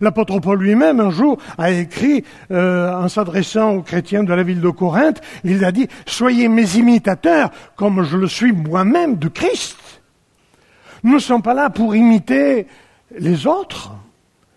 L'apôtre 0.00 0.38
Paul 0.40 0.60
lui-même, 0.60 1.00
un 1.00 1.10
jour, 1.10 1.38
a 1.58 1.70
écrit, 1.70 2.24
euh, 2.50 2.92
en 2.92 3.08
s'adressant 3.08 3.72
aux 3.74 3.82
chrétiens 3.82 4.22
de 4.22 4.32
la 4.32 4.42
ville 4.42 4.60
de 4.60 4.70
Corinthe, 4.70 5.20
il 5.44 5.64
a 5.64 5.72
dit, 5.72 5.88
Soyez 6.06 6.48
mes 6.48 6.76
imitateurs, 6.76 7.50
comme 7.76 8.02
je 8.04 8.16
le 8.16 8.28
suis 8.28 8.52
moi-même 8.52 9.16
de 9.16 9.28
Christ. 9.28 9.76
Nous 11.02 11.14
ne 11.14 11.18
sommes 11.18 11.42
pas 11.42 11.54
là 11.54 11.70
pour 11.70 11.96
imiter 11.96 12.66
les 13.18 13.46
autres. 13.46 13.92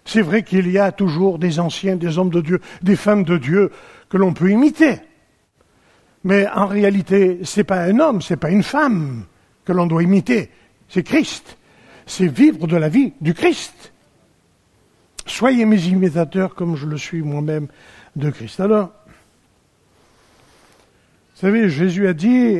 C'est 0.05 0.21
vrai 0.21 0.43
qu'il 0.43 0.69
y 0.69 0.77
a 0.77 0.91
toujours 0.91 1.39
des 1.39 1.59
anciens, 1.59 1.95
des 1.95 2.17
hommes 2.19 2.29
de 2.29 2.41
Dieu, 2.41 2.61
des 2.83 2.95
femmes 2.95 3.23
de 3.23 3.37
Dieu 3.37 3.71
que 4.09 4.17
l'on 4.17 4.33
peut 4.33 4.51
imiter. 4.51 4.99
Mais 6.23 6.47
en 6.53 6.67
réalité, 6.67 7.39
ce 7.43 7.59
n'est 7.59 7.63
pas 7.63 7.81
un 7.81 7.99
homme, 7.99 8.21
ce 8.21 8.33
n'est 8.33 8.37
pas 8.37 8.51
une 8.51 8.63
femme 8.63 9.25
que 9.65 9.73
l'on 9.73 9.87
doit 9.87 10.03
imiter, 10.03 10.49
c'est 10.87 11.03
Christ. 11.03 11.57
C'est 12.05 12.27
vivre 12.27 12.67
de 12.67 12.77
la 12.77 12.87
vie 12.87 13.13
du 13.19 13.33
Christ. 13.33 13.93
Soyez 15.25 15.65
mes 15.65 15.87
imitateurs 15.87 16.55
comme 16.55 16.75
je 16.75 16.85
le 16.85 16.97
suis 16.97 17.21
moi-même 17.21 17.67
de 18.15 18.29
Christ. 18.29 18.59
Alors, 18.59 18.91
vous 21.33 21.41
savez, 21.41 21.69
Jésus 21.69 22.07
a 22.07 22.13
dit 22.13 22.59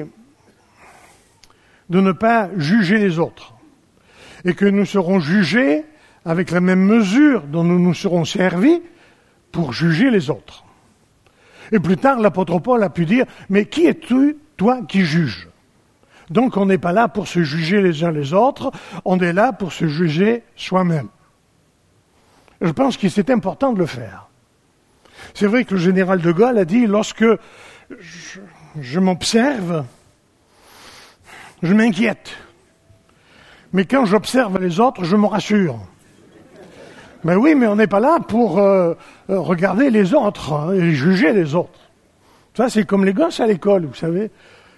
de 1.89 2.01
ne 2.01 2.12
pas 2.12 2.49
juger 2.58 2.97
les 2.97 3.19
autres 3.19 3.54
et 4.43 4.54
que 4.54 4.65
nous 4.65 4.86
serons 4.86 5.19
jugés 5.19 5.86
avec 6.25 6.51
la 6.51 6.60
même 6.60 6.84
mesure 6.84 7.43
dont 7.43 7.63
nous 7.63 7.80
nous 7.80 7.93
serons 7.93 8.25
servis 8.25 8.82
pour 9.51 9.71
juger 9.71 10.10
les 10.10 10.30
autres. 10.30 10.65
Et 11.71 11.80
plus 11.80 11.97
tard, 11.97 12.19
l'apôtre 12.19 12.60
Paul 12.60 12.84
a 12.84 12.89
pu 12.89 13.06
dire, 13.06 13.25
mais 13.49 13.65
qui 13.65 13.86
es-tu, 13.86 14.38
toi, 14.58 14.82
qui 14.88 15.06
juges? 15.06 15.47
Donc 16.30 16.58
on 16.58 16.65
n'est 16.65 16.80
pas 16.80 16.91
là 16.91 17.08
pour 17.08 17.28
se 17.28 17.43
juger 17.43 17.82
les 17.82 18.04
uns 18.04 18.12
les 18.12 18.34
autres, 18.34 18.71
on 19.04 19.19
est 19.19 19.34
là 19.34 19.54
pour 19.54 19.71
se 19.71 19.88
juger 19.88 20.43
soi-même. 20.56 21.10
Je 22.61 22.71
pense 22.71 22.97
que 22.97 23.09
c'est 23.09 23.29
important 23.29 23.73
de 23.73 23.79
le 23.79 23.85
faire. 23.85 24.27
C'est 25.33 25.47
vrai 25.47 25.65
que 25.65 25.73
le 25.73 25.79
général 25.79 26.21
de 26.21 26.31
Gaulle 26.31 26.57
a 26.57 26.65
dit, 26.65 26.87
lorsque 26.87 27.25
je, 28.79 28.99
m'observe, 28.99 29.85
je 31.61 31.73
m'inquiète. 31.73 32.31
Mais 33.73 33.85
quand 33.85 34.05
j'observe 34.05 34.59
les 34.59 34.79
autres, 34.79 35.03
je 35.03 35.15
me 35.15 35.25
rassure. 35.25 35.79
Mais 37.23 37.35
oui, 37.35 37.55
mais 37.55 37.67
on 37.67 37.75
n'est 37.75 37.87
pas 37.87 37.99
là 37.99 38.19
pour 38.19 38.59
euh, 38.59 38.93
euh, 39.29 39.39
regarder 39.39 39.89
les 39.89 40.13
autres 40.13 40.53
hein, 40.53 40.73
et 40.73 40.91
juger 40.91 41.33
les 41.33 41.55
autres. 41.55 41.79
Ça, 42.55 42.69
c'est 42.69 42.85
comme 42.85 43.03
les 43.03 43.13
gosses 43.13 43.39
à 43.39 43.47
l'école, 43.47 43.85
vous 43.85 43.95
savez. 43.95 44.31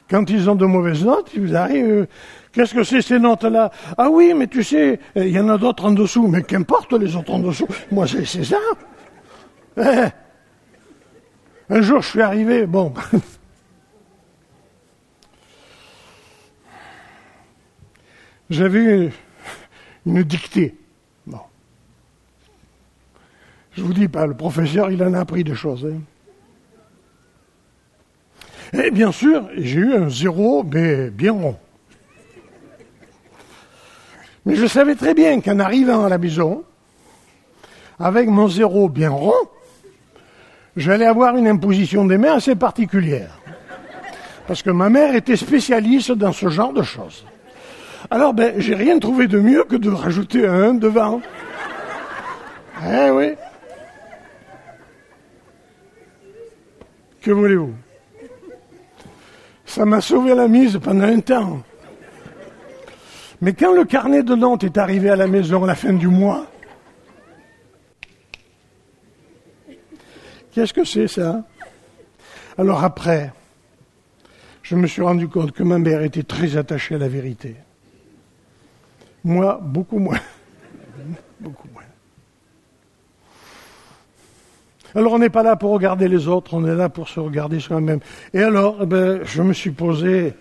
Quand 0.09 0.29
ils 0.29 0.49
ont 0.49 0.55
de 0.55 0.65
mauvaises 0.65 1.03
notes, 1.03 1.29
ils 1.35 1.55
arrivent. 1.55 2.07
Euh, 2.57 2.61
qu'est-ce 2.61 2.73
que 2.73 2.83
c'est 2.83 3.01
ces 3.01 3.19
notes-là 3.19 3.71
Ah 3.97 4.09
oui, 4.09 4.33
mais 4.35 4.47
tu 4.47 4.63
sais, 4.63 4.99
il 5.15 5.29
y 5.29 5.39
en 5.39 5.47
a 5.49 5.57
d'autres 5.57 5.85
en 5.85 5.91
dessous. 5.91 6.27
Mais 6.27 6.41
qu'importe 6.43 6.93
les 6.93 7.15
autres 7.15 7.31
en 7.33 7.39
dessous. 7.39 7.67
Moi, 7.91 8.07
c'est 8.07 8.43
ça. 8.43 8.57
Eh. 9.77 10.07
Un 11.69 11.81
jour, 11.81 12.01
je 12.01 12.09
suis 12.09 12.21
arrivé. 12.21 12.65
Bon. 12.65 12.93
J'avais 18.49 19.11
une 20.05 20.23
dictée. 20.23 20.75
Je 23.73 23.83
vous 23.83 23.93
dis 23.93 24.07
pas, 24.07 24.25
le 24.25 24.33
professeur, 24.33 24.89
il 24.89 25.03
en 25.03 25.13
a 25.13 25.19
appris 25.19 25.43
des 25.43 25.53
choses. 25.53 25.85
Hein. 25.85 25.99
Et 28.73 28.89
bien 28.89 29.11
sûr, 29.11 29.47
j'ai 29.55 29.79
eu 29.79 29.93
un 29.93 30.09
zéro, 30.09 30.63
mais 30.63 31.11
bien 31.11 31.33
rond. 31.33 31.59
Mais 34.47 34.55
je 34.55 34.65
savais 34.65 34.95
très 34.95 35.13
bien 35.13 35.41
qu'en 35.41 35.59
arrivant 35.59 36.05
à 36.05 36.09
la 36.09 36.17
maison, 36.17 36.63
avec 37.99 38.29
mon 38.29 38.47
zéro 38.47 38.87
bien 38.87 39.09
rond, 39.09 39.33
j'allais 40.77 41.05
avoir 41.05 41.35
une 41.35 41.49
imposition 41.49 42.05
des 42.05 42.17
mains 42.17 42.35
assez 42.35 42.55
particulière. 42.55 43.41
Parce 44.47 44.63
que 44.63 44.69
ma 44.69 44.89
mère 44.89 45.13
était 45.15 45.35
spécialiste 45.35 46.13
dans 46.13 46.31
ce 46.31 46.47
genre 46.47 46.71
de 46.71 46.81
choses. 46.81 47.25
Alors, 48.09 48.33
ben, 48.33 48.53
j'ai 48.57 48.73
rien 48.73 48.99
trouvé 48.99 49.27
de 49.27 49.37
mieux 49.37 49.65
que 49.65 49.75
de 49.75 49.89
rajouter 49.89 50.47
un 50.47 50.75
devant. 50.75 51.19
Eh 52.85 53.09
oui. 53.09 53.33
Que 57.21 57.31
voulez-vous? 57.31 57.73
Ça 59.65 59.83
m'a 59.83 59.99
sauvé 59.99 60.33
la 60.33 60.47
mise 60.47 60.79
pendant 60.81 61.03
un 61.03 61.19
temps. 61.19 61.59
Mais 63.41 63.53
quand 63.53 63.73
le 63.73 63.85
carnet 63.85 64.23
de 64.23 64.35
Nantes 64.35 64.63
est 64.63 64.77
arrivé 64.77 65.09
à 65.09 65.15
la 65.15 65.27
maison 65.27 65.63
à 65.63 65.67
la 65.67 65.75
fin 65.75 65.93
du 65.93 66.07
mois, 66.07 66.47
qu'est-ce 70.51 70.73
que 70.73 70.83
c'est 70.83 71.07
ça? 71.07 71.43
Alors 72.57 72.83
après, 72.83 73.31
je 74.63 74.75
me 74.75 74.87
suis 74.87 75.03
rendu 75.03 75.27
compte 75.27 75.51
que 75.51 75.61
ma 75.61 75.77
mère 75.77 76.01
était 76.01 76.23
très 76.23 76.57
attachée 76.57 76.95
à 76.95 76.97
la 76.97 77.07
vérité. 77.07 77.55
Moi, 79.23 79.59
beaucoup 79.61 79.99
moins. 79.99 80.19
beaucoup 81.39 81.67
moins. 81.73 81.83
Alors 84.95 85.13
on 85.13 85.19
n'est 85.19 85.29
pas 85.29 85.43
là 85.43 85.55
pour 85.55 85.71
regarder 85.71 86.07
les 86.07 86.27
autres, 86.27 86.55
on 86.55 86.65
est 86.65 86.73
là 86.73 86.89
pour 86.89 87.07
se 87.07 87.19
regarder 87.19 87.59
soi-même. 87.59 87.99
Et 88.33 88.41
alors, 88.41 88.79
eh 88.81 88.85
ben, 88.87 89.19
je 89.23 89.43
me 89.43 89.53
suis 89.53 89.69
posé 89.69 90.33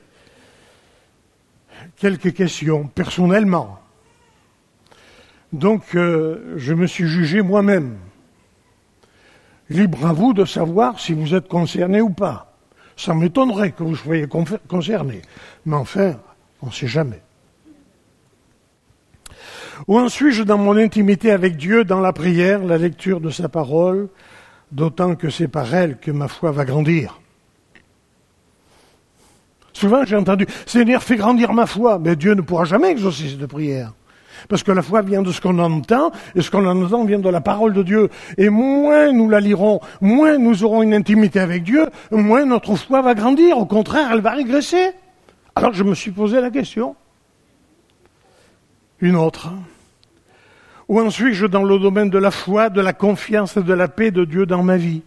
quelques 1.96 2.34
questions 2.34 2.86
personnellement. 2.86 3.78
Donc, 5.52 5.94
euh, 5.94 6.54
je 6.56 6.74
me 6.74 6.86
suis 6.86 7.06
jugé 7.06 7.42
moi-même. 7.42 7.98
Libre 9.68 10.06
à 10.06 10.12
vous 10.12 10.32
de 10.32 10.44
savoir 10.44 11.00
si 11.00 11.12
vous 11.12 11.34
êtes 11.34 11.48
concerné 11.48 12.00
ou 12.00 12.10
pas. 12.10 12.52
Ça 12.96 13.14
m'étonnerait 13.14 13.72
que 13.72 13.82
vous 13.82 13.96
soyez 13.96 14.26
concerné. 14.68 15.22
Mais 15.64 15.76
enfin, 15.76 16.14
on 16.62 16.66
ne 16.66 16.72
sait 16.72 16.86
jamais. 16.86 17.20
Où 19.86 19.98
en 19.98 20.08
suis-je 20.08 20.42
dans 20.42 20.58
mon 20.58 20.76
intimité 20.76 21.30
avec 21.30 21.56
Dieu, 21.56 21.84
dans 21.84 22.00
la 22.00 22.12
prière, 22.12 22.64
la 22.64 22.78
lecture 22.78 23.20
de 23.20 23.30
sa 23.30 23.48
parole, 23.48 24.08
d'autant 24.72 25.14
que 25.14 25.30
c'est 25.30 25.48
par 25.48 25.74
elle 25.74 25.98
que 25.98 26.10
ma 26.10 26.28
foi 26.28 26.50
va 26.50 26.64
grandir? 26.64 27.20
Souvent 29.76 30.06
j'ai 30.06 30.16
entendu, 30.16 30.46
Seigneur, 30.64 31.02
fais 31.02 31.16
grandir 31.16 31.52
ma 31.52 31.66
foi, 31.66 31.98
mais 31.98 32.16
Dieu 32.16 32.32
ne 32.32 32.40
pourra 32.40 32.64
jamais 32.64 32.92
exaucer 32.92 33.28
cette 33.28 33.46
prière. 33.46 33.92
Parce 34.48 34.62
que 34.62 34.72
la 34.72 34.80
foi 34.80 35.02
vient 35.02 35.20
de 35.20 35.30
ce 35.30 35.38
qu'on 35.38 35.58
entend, 35.58 36.12
et 36.34 36.40
ce 36.40 36.50
qu'on 36.50 36.64
entend 36.64 37.04
vient 37.04 37.18
de 37.18 37.28
la 37.28 37.42
parole 37.42 37.74
de 37.74 37.82
Dieu. 37.82 38.08
Et 38.38 38.48
moins 38.48 39.12
nous 39.12 39.28
la 39.28 39.38
lirons, 39.38 39.80
moins 40.00 40.38
nous 40.38 40.64
aurons 40.64 40.82
une 40.82 40.94
intimité 40.94 41.40
avec 41.40 41.62
Dieu, 41.62 41.84
moins 42.10 42.46
notre 42.46 42.74
foi 42.74 43.02
va 43.02 43.12
grandir. 43.12 43.58
Au 43.58 43.66
contraire, 43.66 44.08
elle 44.12 44.22
va 44.22 44.30
régresser. 44.30 44.92
Alors 45.54 45.74
je 45.74 45.84
me 45.84 45.94
suis 45.94 46.10
posé 46.10 46.40
la 46.40 46.48
question. 46.48 46.96
Une 49.00 49.16
autre. 49.16 49.50
Où 50.88 51.02
en 51.02 51.10
suis-je 51.10 51.44
dans 51.44 51.64
le 51.64 51.78
domaine 51.78 52.08
de 52.08 52.18
la 52.18 52.30
foi, 52.30 52.70
de 52.70 52.80
la 52.80 52.94
confiance 52.94 53.58
et 53.58 53.62
de 53.62 53.74
la 53.74 53.88
paix 53.88 54.10
de 54.10 54.24
Dieu 54.24 54.46
dans 54.46 54.62
ma 54.62 54.78
vie? 54.78 55.02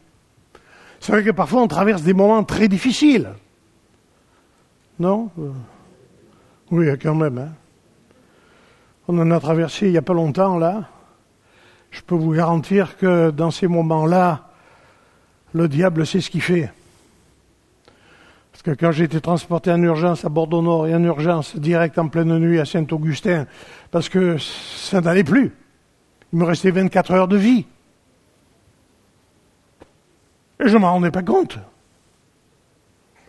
C'est 0.99 1.11
vrai 1.11 1.23
que 1.23 1.31
parfois 1.31 1.63
on 1.63 1.67
traverse 1.67 2.03
des 2.03 2.13
moments 2.13 2.43
très 2.43 2.67
difficiles. 2.67 3.29
Non 4.99 5.29
Oui, 6.71 6.87
quand 7.01 7.15
même. 7.15 7.37
Hein. 7.37 7.53
On 9.07 9.17
en 9.17 9.31
a 9.31 9.39
traversé 9.39 9.87
il 9.87 9.91
n'y 9.91 9.97
a 9.97 10.01
pas 10.01 10.13
longtemps, 10.13 10.57
là. 10.57 10.89
Je 11.89 12.01
peux 12.01 12.15
vous 12.15 12.33
garantir 12.33 12.97
que 12.97 13.31
dans 13.31 13.49
ces 13.49 13.67
moments-là, 13.67 14.49
le 15.53 15.67
diable 15.67 16.05
sait 16.05 16.21
ce 16.21 16.29
qu'il 16.29 16.41
fait. 16.41 16.71
Parce 18.51 18.61
que 18.61 18.71
quand 18.71 18.91
j'ai 18.91 19.05
été 19.05 19.21
transporté 19.21 19.71
en 19.71 19.81
urgence 19.81 20.25
à 20.25 20.29
Bordeaux-Nord 20.29 20.87
et 20.87 20.93
en 20.93 21.03
urgence 21.03 21.55
direct 21.55 21.97
en 21.97 22.09
pleine 22.09 22.37
nuit 22.37 22.59
à 22.59 22.65
Saint-Augustin, 22.65 23.47
parce 23.89 24.09
que 24.09 24.37
ça 24.37 24.99
n'allait 24.99 25.23
plus. 25.23 25.55
Il 26.33 26.39
me 26.39 26.43
restait 26.43 26.71
24 26.71 27.11
heures 27.11 27.27
de 27.27 27.37
vie. 27.37 27.65
Et 30.59 30.67
je 30.67 30.75
ne 30.75 30.81
m'en 30.81 30.91
rendais 30.91 31.09
pas 31.09 31.23
compte. 31.23 31.57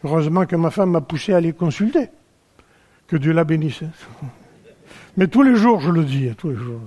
Heureusement 0.04 0.46
que 0.46 0.56
ma 0.56 0.70
femme 0.70 0.90
m'a 0.90 1.00
poussé 1.00 1.32
à 1.32 1.36
aller 1.36 1.52
consulter. 1.52 2.08
Que 3.06 3.16
Dieu 3.16 3.32
la 3.32 3.44
bénisse. 3.44 3.82
Mais 5.16 5.26
tous 5.26 5.42
les 5.42 5.56
jours, 5.56 5.80
je 5.80 5.90
le 5.90 6.04
dis, 6.04 6.30
tous 6.36 6.50
les 6.50 6.56
jours. 6.56 6.80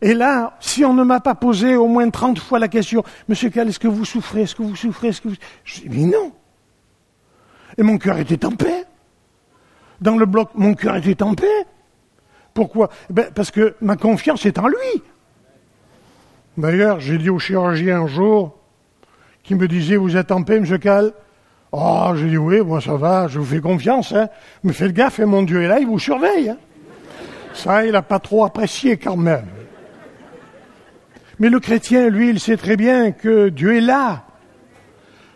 Et 0.00 0.14
là, 0.14 0.56
si 0.60 0.84
on 0.84 0.94
ne 0.94 1.04
m'a 1.04 1.20
pas 1.20 1.34
posé 1.34 1.76
au 1.76 1.86
moins 1.86 2.08
30 2.08 2.38
fois 2.38 2.58
la 2.58 2.68
question, 2.68 3.04
Monsieur 3.28 3.50
Cal, 3.50 3.68
est-ce 3.68 3.78
que 3.78 3.88
vous 3.88 4.04
souffrez 4.04 4.42
Est-ce 4.42 4.54
que 4.54 4.62
vous 4.62 4.76
souffrez 4.76 5.08
Est-ce 5.08 5.20
que 5.20 5.28
vous... 5.28 5.36
Je 5.64 5.82
dis 5.82 6.06
non. 6.06 6.32
Et 7.76 7.82
mon 7.82 7.98
cœur 7.98 8.18
était 8.18 8.44
en 8.44 8.52
paix. 8.52 8.84
Dans 10.00 10.16
le 10.16 10.26
bloc, 10.26 10.50
mon 10.54 10.74
cœur 10.74 10.96
était 10.96 11.22
en 11.22 11.34
paix. 11.34 11.66
Pourquoi? 12.52 12.88
Ben, 13.10 13.30
Parce 13.34 13.50
que 13.50 13.74
ma 13.80 13.96
confiance 13.96 14.46
est 14.46 14.58
en 14.58 14.68
lui. 14.68 15.02
D'ailleurs, 16.56 17.00
j'ai 17.00 17.18
dit 17.18 17.30
au 17.30 17.38
chirurgien 17.38 18.02
un 18.02 18.06
jour, 18.06 18.56
qui 19.44 19.54
me 19.54 19.68
disait, 19.68 19.96
vous 19.96 20.16
êtes 20.16 20.32
en 20.32 20.42
paix, 20.42 20.58
Monsieur 20.58 20.78
Cal 20.78 21.12
Oh, 21.76 22.12
j'ai 22.14 22.28
dit 22.28 22.36
oui, 22.36 22.60
moi 22.60 22.80
ça 22.80 22.94
va, 22.94 23.26
je 23.26 23.40
vous 23.40 23.44
fais 23.44 23.60
confiance, 23.60 24.12
hein. 24.12 24.28
Mais 24.62 24.72
faites 24.72 24.92
gaffe, 24.92 25.18
hein, 25.18 25.26
mon 25.26 25.42
Dieu 25.42 25.60
est 25.60 25.66
là, 25.66 25.80
il 25.80 25.86
vous 25.88 25.98
surveille. 25.98 26.50
Hein. 26.50 26.56
Ça, 27.52 27.84
il 27.84 27.92
n'a 27.92 28.02
pas 28.02 28.20
trop 28.20 28.44
apprécié 28.44 28.96
quand 28.96 29.16
même. 29.16 29.46
Mais 31.40 31.48
le 31.48 31.58
chrétien, 31.58 32.08
lui, 32.10 32.30
il 32.30 32.38
sait 32.38 32.56
très 32.56 32.76
bien 32.76 33.10
que 33.10 33.48
Dieu 33.48 33.76
est 33.76 33.80
là, 33.80 34.22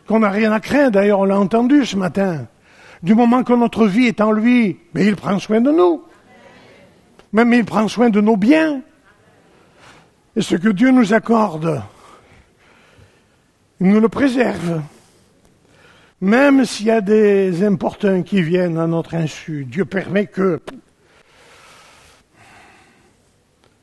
qu'on 0.06 0.20
n'a 0.20 0.30
rien 0.30 0.52
à 0.52 0.60
craindre. 0.60 0.92
D'ailleurs, 0.92 1.18
on 1.20 1.24
l'a 1.24 1.38
entendu 1.38 1.84
ce 1.84 1.96
matin. 1.96 2.46
Du 3.02 3.16
moment 3.16 3.42
que 3.42 3.52
notre 3.52 3.86
vie 3.86 4.06
est 4.06 4.20
en 4.20 4.30
lui, 4.30 4.78
mais 4.94 5.06
il 5.06 5.16
prend 5.16 5.40
soin 5.40 5.60
de 5.60 5.72
nous. 5.72 6.04
Même 7.32 7.52
il 7.52 7.64
prend 7.64 7.88
soin 7.88 8.10
de 8.10 8.20
nos 8.20 8.36
biens. 8.36 8.80
Et 10.36 10.42
ce 10.42 10.54
que 10.54 10.68
Dieu 10.68 10.92
nous 10.92 11.12
accorde, 11.14 11.82
il 13.80 13.88
nous 13.88 14.00
le 14.00 14.08
préserve. 14.08 14.82
Même 16.20 16.64
s'il 16.64 16.86
y 16.86 16.90
a 16.90 17.00
des 17.00 17.64
importuns 17.64 18.22
qui 18.22 18.42
viennent 18.42 18.78
à 18.78 18.88
notre 18.88 19.14
insu, 19.14 19.64
Dieu 19.64 19.84
permet 19.84 20.26
que... 20.26 20.60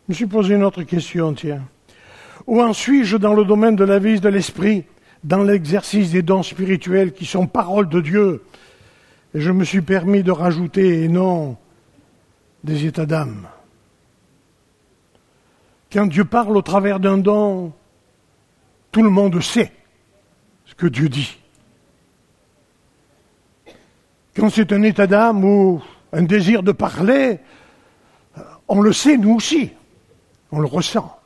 Je 0.07 0.11
me 0.11 0.13
suis 0.13 0.25
posé 0.25 0.55
une 0.55 0.63
autre 0.63 0.83
question, 0.83 1.33
tiens. 1.33 1.63
Où 2.45 2.61
en 2.61 2.73
suis-je 2.73 3.17
dans 3.17 3.33
le 3.33 3.45
domaine 3.45 3.75
de 3.75 3.85
la 3.85 3.97
vie 3.97 4.19
de 4.19 4.29
l'esprit, 4.29 4.83
dans 5.23 5.43
l'exercice 5.43 6.11
des 6.11 6.21
dons 6.21 6.43
spirituels 6.43 7.13
qui 7.13 7.25
sont 7.25 7.47
paroles 7.47 7.89
de 7.89 8.01
Dieu? 8.01 8.43
Et 9.33 9.39
je 9.39 9.51
me 9.51 9.63
suis 9.63 9.81
permis 9.81 10.21
de 10.21 10.31
rajouter, 10.31 11.03
et 11.03 11.07
non 11.07 11.57
des 12.63 12.85
états 12.85 13.05
d'âme. 13.05 13.47
Quand 15.91 16.07
Dieu 16.07 16.25
parle 16.25 16.57
au 16.57 16.61
travers 16.61 16.99
d'un 16.99 17.17
don, 17.17 17.71
tout 18.91 19.03
le 19.03 19.09
monde 19.09 19.41
sait 19.41 19.71
ce 20.65 20.75
que 20.75 20.87
Dieu 20.87 21.09
dit. 21.09 21.37
Quand 24.35 24.49
c'est 24.49 24.73
un 24.73 24.83
état 24.83 25.07
d'âme 25.07 25.43
ou 25.43 25.81
un 26.11 26.23
désir 26.23 26.63
de 26.63 26.71
parler, 26.71 27.39
on 28.67 28.81
le 28.81 28.93
sait 28.93 29.17
nous 29.17 29.35
aussi, 29.35 29.71
on 30.51 30.59
le 30.59 30.67
ressent. 30.67 31.17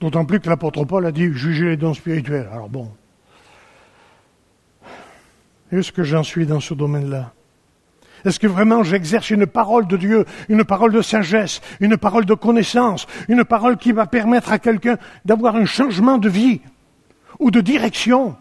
D'autant 0.00 0.24
plus 0.24 0.40
que 0.40 0.48
l'apôtre 0.48 0.84
Paul 0.84 1.04
a 1.06 1.12
dit 1.12 1.32
juger 1.32 1.66
les 1.66 1.76
dons 1.76 1.94
spirituels. 1.94 2.48
Alors 2.52 2.68
bon, 2.68 2.90
est-ce 5.72 5.92
que 5.92 6.04
j'en 6.04 6.22
suis 6.22 6.46
dans 6.46 6.60
ce 6.60 6.72
domaine-là? 6.72 7.32
Est-ce 8.24 8.40
que 8.40 8.46
vraiment 8.46 8.82
j'exerce 8.82 9.30
une 9.30 9.46
parole 9.46 9.86
de 9.86 9.96
Dieu, 9.96 10.24
une 10.48 10.64
parole 10.64 10.92
de 10.92 11.02
sagesse, 11.02 11.60
une 11.80 11.96
parole 11.96 12.24
de 12.24 12.34
connaissance, 12.34 13.06
une 13.28 13.44
parole 13.44 13.76
qui 13.76 13.92
va 13.92 14.06
permettre 14.06 14.52
à 14.52 14.58
quelqu'un 14.58 14.98
d'avoir 15.24 15.56
un 15.56 15.66
changement 15.66 16.18
de 16.18 16.28
vie? 16.28 16.60
Ou 17.38 17.50
de 17.50 17.60
direction. 17.60 18.36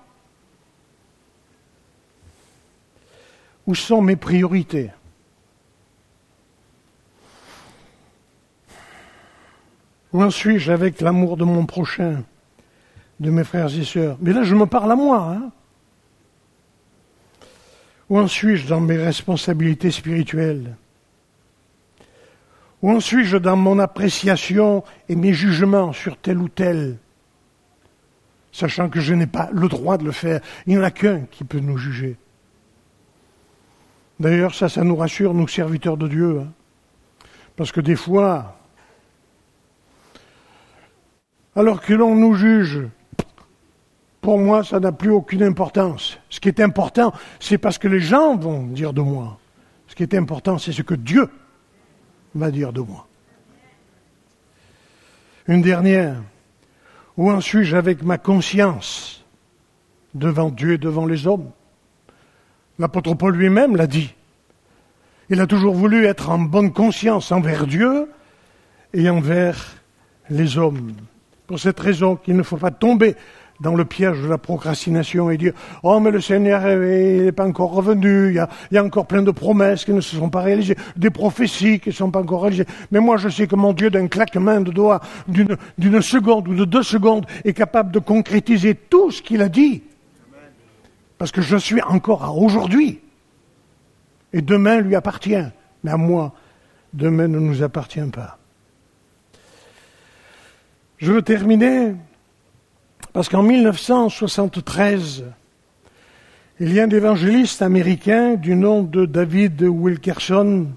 Où 3.65 3.75
sont 3.75 4.01
mes 4.01 4.15
priorités? 4.15 4.91
Où 10.13 10.23
en 10.23 10.29
suis-je 10.29 10.71
avec 10.71 11.01
l'amour 11.01 11.36
de 11.38 11.43
mon 11.43 11.65
prochain, 11.65 12.23
de 13.19 13.29
mes 13.29 13.43
frères 13.43 13.73
et 13.77 13.83
sœurs? 13.83 14.17
Mais 14.21 14.31
là, 14.31 14.43
je 14.43 14.55
me 14.55 14.65
parle 14.65 14.91
à 14.91 14.95
moi. 14.95 15.36
Hein. 15.36 15.51
Où 18.10 18.17
en 18.17 18.27
suis-je 18.27 18.67
dans 18.67 18.79
mes 18.79 18.95
responsabilités 18.95 19.91
spirituelles? 19.91 20.77
Où 22.81 22.91
en 22.91 23.01
suis-je 23.01 23.38
dans 23.38 23.57
mon 23.57 23.79
appréciation 23.79 24.83
et 25.10 25.15
mes 25.15 25.33
jugements 25.33 25.91
sur 25.91 26.15
tel 26.17 26.38
ou 26.38 26.47
tel 26.47 26.97
Sachant 28.57 28.89
que 28.89 28.99
je 28.99 29.13
n'ai 29.13 29.27
pas 29.27 29.51
le 29.53 29.67
droit 29.67 29.99
de 29.99 30.03
le 30.03 30.11
faire. 30.11 30.41
Il 30.65 30.73
n'y 30.73 30.79
en 30.79 30.83
a 30.83 30.89
qu'un 30.89 31.25
qui 31.29 31.43
peut 31.43 31.59
nous 31.59 31.77
juger. 31.77 32.17
D'ailleurs, 34.19 34.55
ça, 34.55 34.67
ça 34.67 34.83
nous 34.83 34.95
rassure, 34.95 35.35
nous 35.35 35.47
serviteurs 35.47 35.95
de 35.95 36.07
Dieu. 36.07 36.39
Hein. 36.39 36.47
Parce 37.55 37.71
que 37.71 37.81
des 37.81 37.95
fois, 37.95 38.57
alors 41.55 41.81
que 41.81 41.93
l'on 41.93 42.15
nous 42.15 42.33
juge, 42.33 42.79
pour 44.21 44.39
moi, 44.39 44.63
ça 44.63 44.79
n'a 44.79 44.91
plus 44.91 45.11
aucune 45.11 45.43
importance. 45.43 46.17
Ce 46.31 46.39
qui 46.39 46.47
est 46.47 46.59
important, 46.59 47.13
c'est 47.39 47.59
parce 47.59 47.77
que 47.77 47.87
les 47.87 47.99
gens 47.99 48.37
vont 48.37 48.63
dire 48.63 48.91
de 48.91 49.01
moi. 49.01 49.37
Ce 49.85 49.93
qui 49.93 50.01
est 50.01 50.15
important, 50.15 50.57
c'est 50.57 50.71
ce 50.71 50.81
que 50.81 50.95
Dieu 50.95 51.29
va 52.33 52.49
dire 52.49 52.73
de 52.73 52.81
moi. 52.81 53.05
Une 55.47 55.61
dernière. 55.61 56.15
Où 57.17 57.32
en 57.32 57.41
suis-je 57.41 57.75
avec 57.75 58.03
ma 58.03 58.19
conscience 58.19 59.25
devant 60.13 60.49
Dieu 60.49 60.73
et 60.73 60.77
devant 60.77 61.08
les 61.08 61.25
hommes? 61.25 61.49
L'apôtre 62.77 63.15
Paul 63.15 63.36
lui-même 63.36 63.75
l'a 63.75 63.88
dit. 63.88 64.13
Il 65.30 65.41
a 65.41 65.47
toujours 65.47 65.73
voulu 65.73 66.06
être 66.06 66.30
en 66.30 66.38
bonne 66.38 66.71
conscience 66.71 67.32
envers 67.32 67.65
Dieu 67.65 68.10
et 68.93 69.10
envers 69.10 69.77
les 70.30 70.58
hommes. 70.58 70.93
Pour 71.47 71.60
cette 71.60 71.80
raison 71.80 72.15
qu'il 72.15 72.36
ne 72.36 72.43
faut 72.43 72.58
pas 72.58 72.71
tomber 72.71 73.15
dans 73.59 73.75
le 73.75 73.85
piège 73.85 74.21
de 74.21 74.27
la 74.27 74.37
procrastination 74.37 75.29
et 75.31 75.37
dire 75.37 75.53
Oh, 75.83 75.99
mais 75.99 76.11
le 76.11 76.21
Seigneur 76.21 76.61
n'est 76.63 77.31
pas 77.31 77.45
encore 77.45 77.71
revenu, 77.71 78.29
il 78.29 78.35
y, 78.35 78.39
a, 78.39 78.49
il 78.71 78.75
y, 78.75 78.77
a, 78.77 78.83
encore 78.83 79.07
plein 79.07 79.23
de 79.23 79.31
promesses 79.31 79.85
qui 79.85 79.93
ne 79.93 80.01
se 80.01 80.15
sont 80.15 80.29
pas 80.29 80.41
réalisées, 80.41 80.75
des 80.95 81.09
prophéties 81.09 81.79
qui 81.79 81.89
ne 81.89 81.93
sont 81.93 82.11
pas 82.11 82.21
encore 82.21 82.43
réalisées. 82.43 82.65
Mais 82.91 82.99
moi, 82.99 83.17
je 83.17 83.29
sais 83.29 83.47
que 83.47 83.55
mon 83.55 83.73
Dieu, 83.73 83.89
d'un 83.89 84.07
claquement 84.07 84.61
de 84.61 84.71
doigts, 84.71 85.01
d'une 85.27 86.01
seconde 86.01 86.47
ou 86.47 86.55
de 86.55 86.65
deux 86.65 86.83
secondes, 86.83 87.25
est 87.45 87.53
capable 87.53 87.91
de 87.91 87.99
concrétiser 87.99 88.75
tout 88.75 89.11
ce 89.11 89.21
qu'il 89.21 89.41
a 89.41 89.49
dit. 89.49 89.83
Parce 91.17 91.31
que 91.31 91.41
je 91.41 91.57
suis 91.57 91.81
encore 91.81 92.23
à 92.23 92.31
aujourd'hui. 92.31 92.99
Et 94.33 94.41
demain 94.41 94.81
lui 94.81 94.95
appartient. 94.95 95.35
Mais 95.83 95.91
à 95.91 95.97
moi, 95.97 96.33
demain 96.93 97.27
ne 97.27 97.39
nous 97.39 97.63
appartient 97.63 97.99
pas. 98.11 98.37
Je 100.97 101.11
veux 101.11 101.21
terminer 101.21 101.93
parce 103.13 103.29
qu'en 103.29 103.43
1973, 103.43 105.25
il 106.60 106.73
y 106.73 106.79
a 106.79 106.83
un 106.83 106.89
évangéliste 106.89 107.62
américain 107.62 108.36
du 108.36 108.55
nom 108.55 108.83
de 108.83 109.05
David 109.05 109.62
Wilkerson 109.62 110.67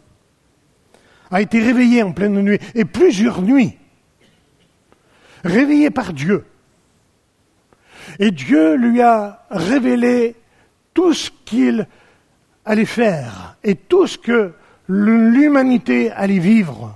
a 1.30 1.40
été 1.40 1.60
réveillé 1.62 2.02
en 2.02 2.12
pleine 2.12 2.40
nuit, 2.42 2.58
et 2.74 2.84
plusieurs 2.84 3.42
nuits, 3.42 3.76
réveillé 5.44 5.90
par 5.90 6.12
Dieu. 6.12 6.44
Et 8.18 8.30
Dieu 8.30 8.74
lui 8.74 9.00
a 9.00 9.46
révélé 9.50 10.34
tout 10.92 11.14
ce 11.14 11.30
qu'il 11.44 11.86
allait 12.64 12.84
faire 12.84 13.56
et 13.62 13.76
tout 13.76 14.06
ce 14.06 14.18
que 14.18 14.52
l'humanité 14.88 16.10
allait 16.10 16.38
vivre. 16.38 16.94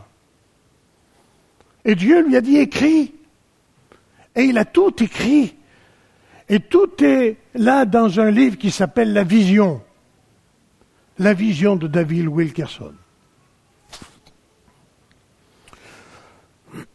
Et 1.85 1.95
Dieu 1.95 2.27
lui 2.27 2.37
a 2.37 2.41
dit 2.41 2.57
écris. 2.57 3.14
Et 4.37 4.45
il 4.45 4.59
a 4.59 4.65
tout 4.65 5.03
écrit. 5.03 5.55
Et 6.49 6.61
tout 6.61 7.03
est 7.03 7.37
là 7.55 7.85
dans 7.85 8.21
un 8.21 8.31
livre 8.31 8.57
qui 8.59 8.71
s'appelle 8.71 9.13
La 9.13 9.25
Vision. 9.25 9.83
La 11.19 11.33
vision 11.33 11.77
de 11.77 11.87
David 11.87 12.27
Wilkerson. 12.27 12.93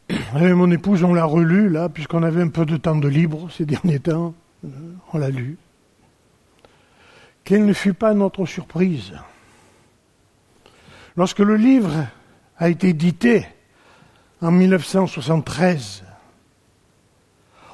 Mon 0.33 0.71
épouse, 0.71 1.03
on 1.03 1.13
l'a 1.13 1.23
relu 1.23 1.69
là, 1.69 1.87
puisqu'on 1.87 2.23
avait 2.23 2.41
un 2.41 2.49
peu 2.49 2.65
de 2.65 2.77
temps 2.77 2.97
de 2.97 3.07
libre 3.07 3.49
ces 3.51 3.65
derniers 3.65 3.99
temps. 3.99 4.33
On 5.13 5.17
l'a 5.17 5.29
lu. 5.29 5.57
Quelle 7.45 7.65
ne 7.65 7.73
fut 7.73 7.93
pas 7.93 8.13
notre 8.13 8.45
surprise 8.45 9.13
lorsque 11.15 11.39
le 11.39 11.55
livre 11.55 12.05
a 12.57 12.69
été 12.69 12.89
édité 12.89 13.45
en 14.41 14.51
1973 14.51 16.03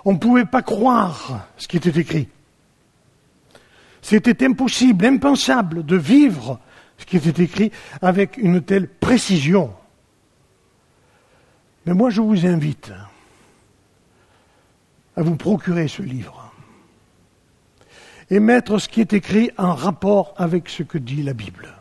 on 0.06 0.14
ne 0.14 0.18
pouvait 0.20 0.46
pas 0.46 0.62
croire 0.62 1.48
ce 1.58 1.68
qui 1.68 1.78
était 1.78 2.00
écrit. 2.00 2.30
C'était 4.04 4.46
impossible, 4.46 5.04
impensable 5.04 5.84
de 5.84 5.96
vivre 5.96 6.60
ce 7.00 7.06
qui 7.06 7.18
était 7.18 7.44
écrit 7.44 7.72
avec 8.04 8.38
une 8.38 8.62
telle 8.62 8.88
précision. 8.88 9.74
Mais 11.86 11.94
moi, 11.94 12.12
je 12.12 12.22
vous 12.22 12.46
invite 12.46 12.94
à 15.18 15.24
vous 15.24 15.36
procurer 15.36 15.88
ce 15.88 16.04
livre 16.04 16.52
et 18.30 18.40
mettre 18.40 18.78
ce 18.78 18.90
qui 18.90 19.02
est 19.02 19.14
écrit 19.14 19.50
en 19.58 19.74
rapport 19.74 20.36
avec 20.38 20.70
ce 20.70 20.84
que 20.84 21.00
dit 21.00 21.24
la 21.24 21.34
Bible. 21.34 21.74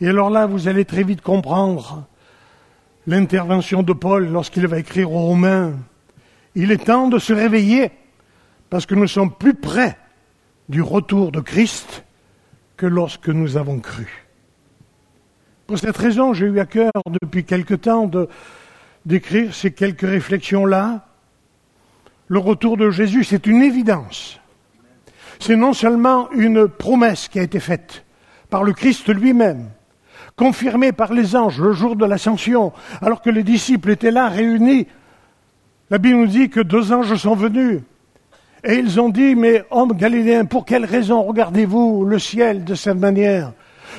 Et 0.00 0.08
alors 0.08 0.30
là, 0.30 0.46
vous 0.46 0.68
allez 0.68 0.86
très 0.86 1.02
vite 1.02 1.20
comprendre 1.20 2.06
l'intervention 3.06 3.82
de 3.82 3.92
Paul 3.92 4.28
lorsqu'il 4.28 4.66
va 4.66 4.78
écrire 4.78 5.12
aux 5.12 5.26
Romains 5.26 5.74
il 6.54 6.70
est 6.70 6.84
temps 6.84 7.08
de 7.08 7.18
se 7.18 7.32
réveiller 7.32 7.90
parce 8.70 8.86
que 8.86 8.94
nous 8.94 9.06
sommes 9.06 9.32
plus 9.32 9.54
près 9.54 9.96
du 10.68 10.82
retour 10.82 11.32
de 11.32 11.40
Christ 11.40 12.04
que 12.76 12.86
lorsque 12.86 13.28
nous 13.28 13.56
avons 13.56 13.78
cru. 13.78 14.26
Pour 15.66 15.78
cette 15.78 15.96
raison, 15.96 16.34
j'ai 16.34 16.46
eu 16.46 16.60
à 16.60 16.66
cœur 16.66 16.92
depuis 17.22 17.44
quelque 17.44 17.74
temps 17.74 18.10
d'écrire 19.06 19.54
ces 19.54 19.72
quelques 19.72 20.02
réflexions-là. 20.02 21.06
Le 22.28 22.38
retour 22.38 22.76
de 22.76 22.90
Jésus, 22.90 23.24
c'est 23.24 23.46
une 23.46 23.62
évidence. 23.62 24.40
C'est 25.40 25.56
non 25.56 25.72
seulement 25.72 26.30
une 26.32 26.68
promesse 26.68 27.28
qui 27.28 27.38
a 27.38 27.42
été 27.42 27.60
faite 27.60 28.04
par 28.50 28.62
le 28.62 28.72
Christ 28.72 29.08
lui-même, 29.08 29.70
confirmée 30.36 30.92
par 30.92 31.12
les 31.12 31.34
anges 31.34 31.60
le 31.60 31.72
jour 31.72 31.96
de 31.96 32.04
l'ascension, 32.04 32.72
alors 33.00 33.20
que 33.20 33.30
les 33.30 33.42
disciples 33.42 33.90
étaient 33.90 34.10
là 34.10 34.28
réunis 34.28 34.86
la 35.90 35.98
Bible 35.98 36.18
nous 36.18 36.26
dit 36.26 36.48
que 36.48 36.60
deux 36.60 36.92
anges 36.92 37.14
sont 37.14 37.34
venus. 37.34 37.82
Et 38.64 38.76
ils 38.76 38.98
ont 38.98 39.10
dit, 39.10 39.34
mais 39.34 39.64
homme 39.70 39.92
galiléen, 39.92 40.46
pour 40.46 40.64
quelle 40.64 40.86
raison 40.86 41.22
regardez-vous 41.22 42.04
le 42.04 42.18
ciel 42.18 42.64
de 42.64 42.74
cette 42.74 42.96
manière? 42.96 43.52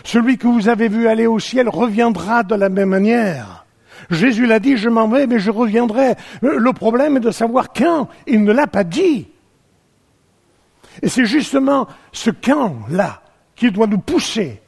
Celui 0.03 0.37
que 0.37 0.47
vous 0.47 0.67
avez 0.67 0.87
vu 0.87 1.07
aller 1.07 1.27
au 1.27 1.39
ciel 1.39 1.69
reviendra 1.69 2.43
de 2.43 2.55
la 2.55 2.69
même 2.69 2.89
manière. 2.89 3.65
Jésus 4.09 4.45
l'a 4.45 4.59
dit, 4.59 4.77
je 4.77 4.89
m'en 4.89 5.07
vais, 5.07 5.27
mais 5.27 5.39
je 5.39 5.51
reviendrai. 5.51 6.15
Le 6.41 6.73
problème 6.73 7.17
est 7.17 7.21
de 7.21 7.31
savoir 7.31 7.71
quand. 7.71 8.09
Il 8.27 8.43
ne 8.43 8.51
l'a 8.51 8.67
pas 8.67 8.83
dit. 8.83 9.27
Et 11.01 11.09
c'est 11.09 11.25
justement 11.25 11.87
ce 12.11 12.31
quand-là 12.31 13.21
qui 13.55 13.71
doit 13.71 13.87
nous 13.87 13.99
pousser 13.99 14.61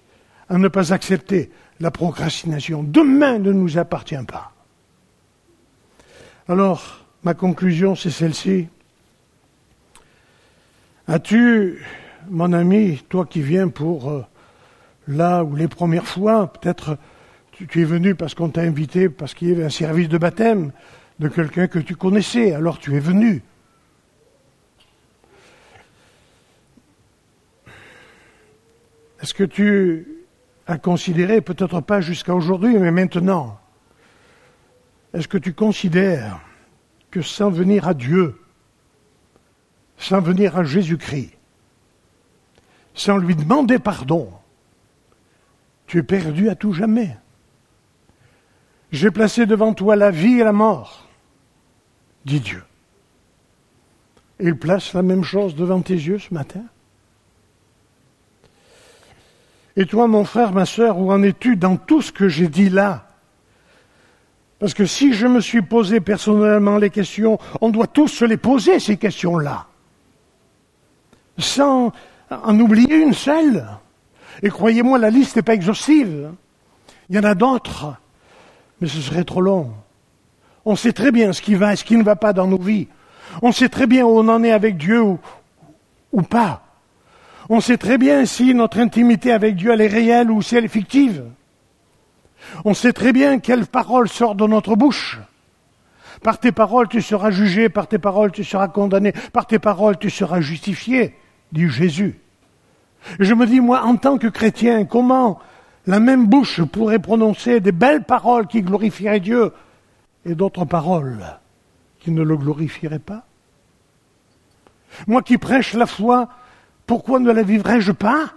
à 0.49 0.58
ne 0.58 0.67
pas 0.67 0.93
accepter 0.93 1.51
la 1.80 1.91
procrastination. 1.91 2.84
Demain 2.84 3.39
ne 3.39 3.51
nous 3.51 3.77
appartient 3.77 4.15
pas. 4.27 4.51
Alors, 6.47 7.07
Ma 7.28 7.34
conclusion, 7.34 7.94
c'est 7.94 8.10
celle-ci. 8.10 8.70
As-tu, 11.10 11.84
mon 12.30 12.54
ami, 12.54 13.04
toi 13.10 13.26
qui 13.26 13.42
viens 13.42 13.68
pour 13.68 14.10
euh, 14.10 14.26
là 15.10 15.44
ou 15.44 15.54
les 15.54 15.68
premières 15.68 16.08
fois, 16.08 16.54
peut-être 16.54 16.98
tu, 17.52 17.68
tu, 17.68 17.82
es 17.82 17.84
venu 17.84 18.16
parce 18.16 18.34
qu'on 18.34 18.48
t'a 18.48 18.62
invité, 18.62 19.10
parce 19.10 19.34
qu'il 19.34 19.50
y 19.50 19.52
avait 19.52 19.66
un 19.66 19.70
service 19.70 20.08
de 20.08 20.18
baptême 20.18 20.72
de 21.20 21.28
quelqu'un 21.28 21.68
que 21.68 21.80
tu 21.80 21.98
connaissais, 21.98 22.54
alors 22.54 22.80
tu 22.80 22.96
es 22.96 23.02
venu. 23.02 23.44
Est-ce 29.22 29.34
que 29.34 29.44
tu 29.44 30.08
as 30.66 30.78
considéré, 30.78 31.42
peut-être 31.42 31.82
pas 31.82 32.00
jusqu'à 32.00 32.34
aujourd'hui, 32.34 32.78
mais 32.78 32.92
maintenant, 32.92 33.60
est-ce 35.13 35.28
que 35.28 35.38
tu 35.38 35.52
considères 35.52 36.40
que 37.12 37.22
sans 37.22 37.50
venir 37.50 37.88
à 37.88 37.93
Dieu, 37.93 38.39
sans 39.98 40.22
venir 40.22 40.58
à 40.58 40.63
Jésus-Christ, 40.63 41.32
sans 42.93 43.17
lui 43.17 43.36
demander 43.36 43.80
pardon, 43.80 44.32
tu 45.86 46.00
es 46.00 46.04
perdu 46.04 46.50
à 46.50 46.56
tout 46.56 46.74
jamais. 46.74 47.17
J'ai 48.91 49.12
placé 49.12 49.46
devant 49.46 49.74
toi 49.74 49.96
la 49.96 50.12
vie 50.12 50.39
et 50.39 50.43
la 50.43 50.54
mort, 50.54 51.08
dit 52.26 52.39
Dieu. 52.39 52.63
Il 54.39 54.58
place 54.58 54.93
la 54.93 55.02
même 55.02 55.24
chose 55.24 55.56
devant 55.56 55.82
tes 55.82 55.96
yeux 55.96 56.20
ce 56.20 56.34
matin. 56.34 56.63
Et 59.76 59.86
toi, 59.86 60.08
mon 60.08 60.26
frère, 60.26 60.54
ma 60.54 60.65
sœur, 60.65 60.98
où 60.98 61.12
en 61.12 61.22
es-tu 61.22 61.56
dans 61.56 61.78
tout 61.78 62.02
ce 62.02 62.12
que 62.12 62.28
j'ai 62.28 62.48
dit 62.48 62.70
là? 62.70 63.07
Parce 64.60 64.74
que 64.74 64.86
si 64.86 65.13
je 65.13 65.28
me 65.28 65.39
suis 65.39 65.62
posé 65.62 66.00
personnellement 66.00 66.78
les 66.78 66.89
questions, 66.89 67.38
on 67.62 67.70
doit 67.70 67.88
tous 67.88 68.08
se 68.08 68.26
les 68.26 68.38
poser, 68.38 68.80
ces 68.80 68.98
questions-là. 68.98 69.67
Sans 71.38 71.91
en 72.32 72.60
oublier 72.60 72.98
une 72.98 73.13
seule. 73.13 73.65
Et 74.41 74.50
croyez-moi, 74.50 74.98
la 74.98 75.10
liste 75.10 75.36
n'est 75.36 75.43
pas 75.43 75.54
exhaustive. 75.54 76.32
Il 77.10 77.15
y 77.15 77.20
en 77.20 77.24
a 77.24 77.36
d'autres, 77.36 77.96
mais 78.82 78.88
ce 78.88 79.00
serait 79.00 79.24
trop 79.24 79.41
long. 79.41 79.74
On 80.65 80.76
sait 80.76 80.91
très 80.91 81.12
bien 81.12 81.34
ce 81.34 81.41
qui 81.41 81.56
va 81.56 81.74
et 81.74 81.76
ce 81.76 81.84
qui 81.84 81.96
ne 81.96 82.04
va 82.04 82.15
pas 82.15 82.34
dans 82.34 82.48
nos 82.48 82.58
vies. 82.58 82.88
On 83.41 83.52
sait 83.52 83.70
très 83.70 83.88
bien 83.88 84.06
où 84.06 84.10
on 84.10 84.28
en 84.28 84.43
est 84.43 84.52
avec 84.52 84.78
Dieu 84.78 85.02
ou, 85.02 86.22
pas. 86.24 86.63
On 87.50 87.62
sait 87.62 87.78
très 87.78 87.97
bien 87.97 88.26
si 88.26 88.53
notre 88.53 88.80
intimité 88.80 89.32
avec 89.32 89.55
Dieu 89.55 89.72
elle 89.72 89.82
est 89.82 89.88
réelle 89.88 90.32
ou 90.32 90.41
si 90.41 90.55
elle 90.55 90.66
est 90.66 90.70
fictive. 90.70 91.24
On 92.66 92.74
sait 92.74 92.93
très 92.93 93.14
bien 93.14 93.39
quelle 93.39 93.66
parole 93.66 94.10
sort 94.10 94.36
de 94.36 94.45
notre 94.48 94.76
bouche. 94.76 95.20
Par 96.24 96.39
tes 96.39 96.52
paroles, 96.52 96.88
tu 96.88 97.02
seras 97.02 97.32
jugé, 97.32 97.70
par 97.70 97.88
tes 97.88 98.00
paroles, 98.00 98.32
tu 98.32 98.43
seras 98.43 98.68
condamné, 98.68 99.14
par 99.34 99.45
tes 99.45 99.60
paroles, 99.60 99.98
tu 99.98 100.10
seras 100.10 100.41
justifié, 100.41 101.16
dit 101.52 101.70
Jésus. 101.70 102.20
je 103.20 103.34
me 103.34 103.45
dis, 103.45 103.60
moi, 103.60 103.84
en 103.84 103.98
tant 103.98 104.18
que 104.18 104.28
chrétien, 104.28 104.86
comment 104.86 105.39
la 105.86 106.00
même 106.00 106.26
bouche 106.26 106.64
pourrait 106.64 107.00
prononcer 107.00 107.60
des 107.60 107.72
belles 107.72 108.04
paroles 108.04 108.48
qui 108.48 108.62
glorifieraient 108.62 109.20
Dieu 109.20 109.54
et 110.26 110.36
d'autres 110.36 110.66
paroles 110.66 111.24
qui 112.00 112.12
ne 112.12 112.24
le 112.24 112.36
glorifieraient 112.36 113.00
pas? 113.00 113.26
Moi 115.06 115.22
qui 115.22 115.38
prêche 115.38 115.74
la 115.74 115.86
foi, 115.86 116.30
pourquoi 116.88 117.20
ne 117.20 117.32
la 117.32 117.43
vivrais-je 117.43 117.91
pas? 117.91 118.32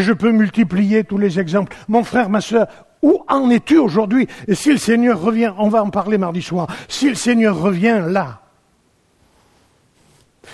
Je 0.00 0.12
peux 0.12 0.32
multiplier 0.32 1.04
tous 1.04 1.18
les 1.18 1.38
exemples. 1.38 1.76
Mon 1.88 2.04
frère, 2.04 2.28
ma 2.28 2.40
soeur, 2.40 2.66
où 3.02 3.24
en 3.28 3.50
es-tu 3.50 3.78
aujourd'hui? 3.78 4.28
Et 4.46 4.54
si 4.54 4.70
le 4.70 4.78
Seigneur 4.78 5.20
revient, 5.20 5.52
on 5.58 5.68
va 5.68 5.82
en 5.82 5.90
parler 5.90 6.18
mardi 6.18 6.42
soir, 6.42 6.68
si 6.88 7.08
le 7.08 7.14
Seigneur 7.14 7.58
revient 7.58 8.02
là, 8.06 8.42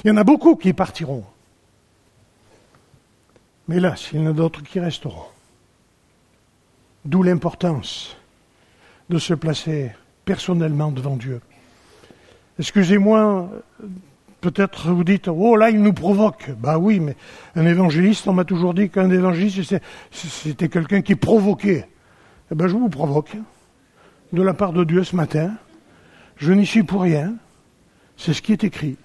Il 0.05 0.09
y 0.09 0.11
en 0.11 0.17
a 0.17 0.25
beaucoup 0.25 0.57
qui 0.57 0.73
partiront. 0.73 1.25
Mais 3.67 3.81
là, 3.81 3.95
il 4.13 4.21
y 4.21 4.23
en 4.23 4.31
a 4.31 4.33
d'autres 4.33 4.63
qui 4.63 4.81
resteront. 4.81 5.27
D'où 7.05 7.23
l'importance 7.23 8.17
de 9.09 9.19
se 9.19 9.35
placer 9.35 9.93
personnellement 10.25 10.91
devant 10.91 11.17
Dieu. 11.17 11.41
Excusez-moi, 12.59 13.51
peut-être 14.41 14.91
vous 14.93 15.05
dites, 15.05 15.29
oh 15.29 15.57
là, 15.57 15.71
il 15.71 15.83
nous 15.83 15.93
provoque. 15.93 16.51
Bah 16.59 16.79
oui, 16.79 17.01
mais 17.01 17.17
un 17.57 17.67
évangéliste, 17.67 18.27
on 18.29 18.33
m'a 18.33 18.45
toujours 18.45 18.75
dit 18.75 18.91
qu'un 18.91 19.11
évangéliste, 19.11 19.81
c'était 20.11 20.69
quelqu'un 20.69 21.03
qui 21.03 21.15
provoquait. 21.15 21.89
Eh 22.51 22.55
bien, 22.55 22.69
je 22.69 22.75
vous 22.75 22.89
provoque, 22.89 23.37
de 24.33 24.43
la 24.43 24.55
part 24.55 24.73
de 24.73 24.85
Dieu 24.85 25.05
ce 25.05 25.17
matin. 25.17 25.53
Je 26.37 26.53
n'y 26.53 26.67
suis 26.67 26.83
pour 26.83 27.03
rien. 27.03 27.35
C'est 28.17 28.33
ce 28.33 28.43
qui 28.43 28.53
est 28.53 28.65
écrit. 28.65 28.97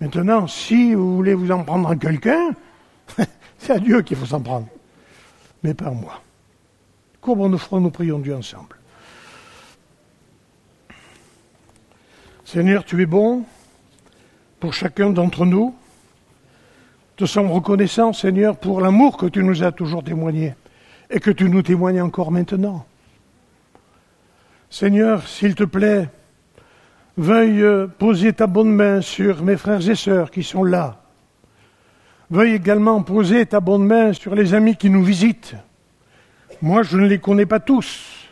Maintenant, 0.00 0.46
si 0.46 0.94
vous 0.94 1.16
voulez 1.16 1.34
vous 1.34 1.50
en 1.50 1.64
prendre 1.64 1.88
à 1.88 1.96
quelqu'un, 1.96 2.50
c'est 3.58 3.72
à 3.72 3.78
Dieu 3.78 4.02
qu'il 4.02 4.16
faut 4.16 4.26
s'en 4.26 4.40
prendre, 4.40 4.68
mais 5.62 5.74
pas 5.74 5.86
à 5.86 5.90
moi. 5.90 6.22
Comment 7.20 7.48
nous 7.48 7.58
ferons, 7.58 7.80
nous 7.80 7.90
prions 7.90 8.18
Dieu 8.18 8.36
ensemble. 8.36 8.76
Seigneur, 12.44 12.84
tu 12.84 13.02
es 13.02 13.06
bon 13.06 13.44
pour 14.60 14.74
chacun 14.74 15.10
d'entre 15.10 15.46
nous. 15.46 15.74
Te 17.16 17.24
sommes 17.24 17.50
reconnaissants, 17.50 18.12
Seigneur, 18.12 18.56
pour 18.56 18.80
l'amour 18.80 19.16
que 19.16 19.26
tu 19.26 19.42
nous 19.42 19.62
as 19.62 19.72
toujours 19.72 20.04
témoigné 20.04 20.54
et 21.10 21.20
que 21.20 21.30
tu 21.30 21.48
nous 21.48 21.62
témoignes 21.62 22.02
encore 22.02 22.30
maintenant. 22.30 22.86
Seigneur, 24.70 25.26
s'il 25.26 25.54
te 25.54 25.64
plaît, 25.64 26.08
veuille 27.16 27.88
poser 27.98 28.32
ta 28.32 28.46
bonne 28.46 28.70
main 28.70 29.00
sur 29.00 29.42
mes 29.42 29.56
frères 29.56 29.88
et 29.88 29.94
sœurs 29.94 30.30
qui 30.30 30.42
sont 30.42 30.64
là. 30.64 31.02
Veuille 32.30 32.54
également 32.54 33.02
poser 33.02 33.46
ta 33.46 33.60
bonne 33.60 33.84
main 33.84 34.12
sur 34.12 34.34
les 34.34 34.52
amis 34.54 34.76
qui 34.76 34.90
nous 34.90 35.02
visitent. 35.02 35.56
Moi, 36.60 36.82
je 36.82 36.98
ne 36.98 37.06
les 37.06 37.18
connais 37.18 37.46
pas 37.46 37.60
tous, 37.60 38.28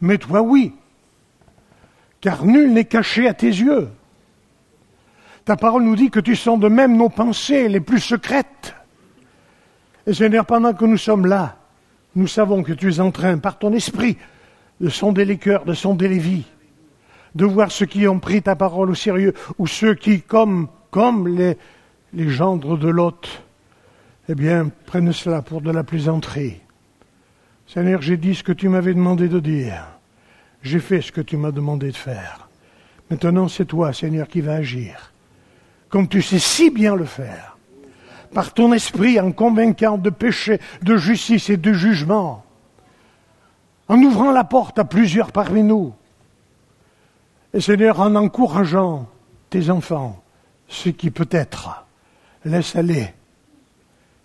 mais 0.00 0.18
toi, 0.18 0.42
oui, 0.42 0.74
car 2.20 2.44
nul 2.44 2.72
n'est 2.72 2.84
caché 2.84 3.26
à 3.26 3.34
tes 3.34 3.46
yeux. 3.46 3.88
Ta 5.44 5.56
parole 5.56 5.82
nous 5.82 5.96
dit 5.96 6.10
que 6.10 6.20
tu 6.20 6.36
sens 6.36 6.58
de 6.60 6.68
même 6.68 6.96
nos 6.96 7.08
pensées 7.08 7.68
les 7.68 7.80
plus 7.80 8.00
secrètes. 8.00 8.74
Et 10.06 10.14
Seigneur, 10.14 10.46
pendant 10.46 10.72
que 10.72 10.84
nous 10.84 10.96
sommes 10.96 11.26
là, 11.26 11.56
nous 12.14 12.26
savons 12.26 12.62
que 12.62 12.72
tu 12.72 12.90
es 12.90 13.00
en 13.00 13.10
train, 13.10 13.38
par 13.38 13.58
ton 13.58 13.72
esprit, 13.72 14.18
de 14.80 14.88
sonder 14.88 15.24
les 15.24 15.38
cœurs, 15.38 15.64
de 15.64 15.74
sonder 15.74 16.08
les 16.08 16.18
vies, 16.18 16.44
de 17.34 17.44
voir 17.44 17.70
ceux 17.70 17.86
qui 17.86 18.06
ont 18.06 18.18
pris 18.18 18.42
ta 18.42 18.56
parole 18.56 18.90
au 18.90 18.94
sérieux, 18.94 19.32
ou 19.58 19.66
ceux 19.66 19.94
qui, 19.94 20.20
comme, 20.22 20.68
les, 21.28 21.56
les 22.12 22.28
gendres 22.28 22.76
de 22.76 22.88
l'hôte, 22.88 23.42
eh 24.28 24.34
bien, 24.34 24.70
prennent 24.86 25.12
cela 25.12 25.42
pour 25.42 25.60
de 25.60 25.70
la 25.70 25.84
plaisanterie. 25.84 26.60
Seigneur, 27.66 28.02
j'ai 28.02 28.16
dit 28.16 28.34
ce 28.34 28.42
que 28.42 28.52
tu 28.52 28.68
m'avais 28.68 28.94
demandé 28.94 29.28
de 29.28 29.40
dire. 29.40 29.86
J'ai 30.62 30.78
fait 30.78 31.00
ce 31.00 31.10
que 31.10 31.20
tu 31.20 31.36
m'as 31.36 31.52
demandé 31.52 31.88
de 31.88 31.96
faire. 31.96 32.48
Maintenant, 33.10 33.48
c'est 33.48 33.64
toi, 33.64 33.92
Seigneur, 33.92 34.28
qui 34.28 34.40
vas 34.40 34.54
agir. 34.54 35.11
Comme 35.92 36.08
tu 36.08 36.22
sais 36.22 36.40
si 36.40 36.70
bien 36.70 36.96
le 36.96 37.04
faire. 37.04 37.56
Par 38.34 38.52
ton 38.52 38.72
esprit, 38.72 39.20
en 39.20 39.30
convainquant 39.30 39.96
de 39.96 40.10
péché, 40.10 40.58
de 40.82 40.96
justice 40.96 41.50
et 41.50 41.56
de 41.56 41.72
jugement 41.72 42.44
en 43.92 43.98
ouvrant 44.02 44.32
la 44.32 44.44
porte 44.44 44.78
à 44.78 44.86
plusieurs 44.86 45.32
parmi 45.32 45.62
nous. 45.62 45.92
Et 47.52 47.60
Seigneur, 47.60 48.00
en 48.00 48.14
encourageant 48.14 49.06
tes 49.50 49.68
enfants, 49.68 50.22
ceux 50.66 50.92
qui 50.92 51.10
peut-être 51.10 51.84
laissent 52.46 52.74
aller 52.74 53.12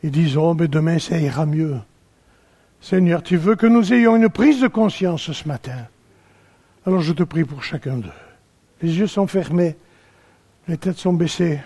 et 0.04 0.10
disent, 0.10 0.38
oh, 0.38 0.54
mais 0.54 0.70
demain 0.70 1.00
ça 1.00 1.20
ira 1.20 1.46
mieux. 1.46 1.80
Seigneur, 2.80 3.22
tu 3.24 3.36
veux 3.36 3.56
que 3.56 3.68
nous 3.68 3.94
ayons 3.94 4.16
une 4.16 4.30
prise 4.30 4.62
de 4.62 4.70
conscience 4.70 5.34
ce 5.34 5.48
matin. 5.48 5.88
Alors 6.86 7.02
je 7.02 7.12
te 7.12 7.24
prie 7.24 7.44
pour 7.44 7.62
chacun 7.62 7.98
d'eux. 7.98 8.10
Les 8.82 8.98
yeux 9.00 9.08
sont 9.08 9.28
fermés, 9.28 9.76
les 10.68 10.78
têtes 10.78 10.98
sont 10.98 11.14
baissées. 11.14 11.60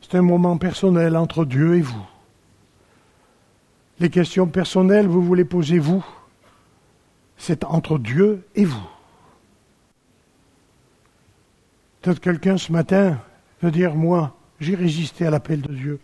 C'est 0.00 0.16
un 0.16 0.22
moment 0.22 0.58
personnel 0.58 1.16
entre 1.16 1.44
Dieu 1.44 1.76
et 1.76 1.80
vous. 1.80 2.06
Les 4.00 4.10
questions 4.10 4.46
personnelles, 4.46 5.06
vous 5.06 5.22
vous 5.22 5.34
les 5.34 5.44
posez 5.44 5.78
vous 5.78 6.04
c'est 7.36 7.64
entre 7.64 7.98
Dieu 7.98 8.46
et 8.54 8.64
vous. 8.64 8.88
Peut-être 12.00 12.20
quelqu'un 12.20 12.56
ce 12.56 12.72
matin 12.72 13.18
veut 13.62 13.70
dire, 13.70 13.94
moi, 13.94 14.36
j'ai 14.60 14.74
résisté 14.74 15.26
à 15.26 15.30
l'appel 15.30 15.60
de 15.60 15.72
Dieu. 15.72 16.00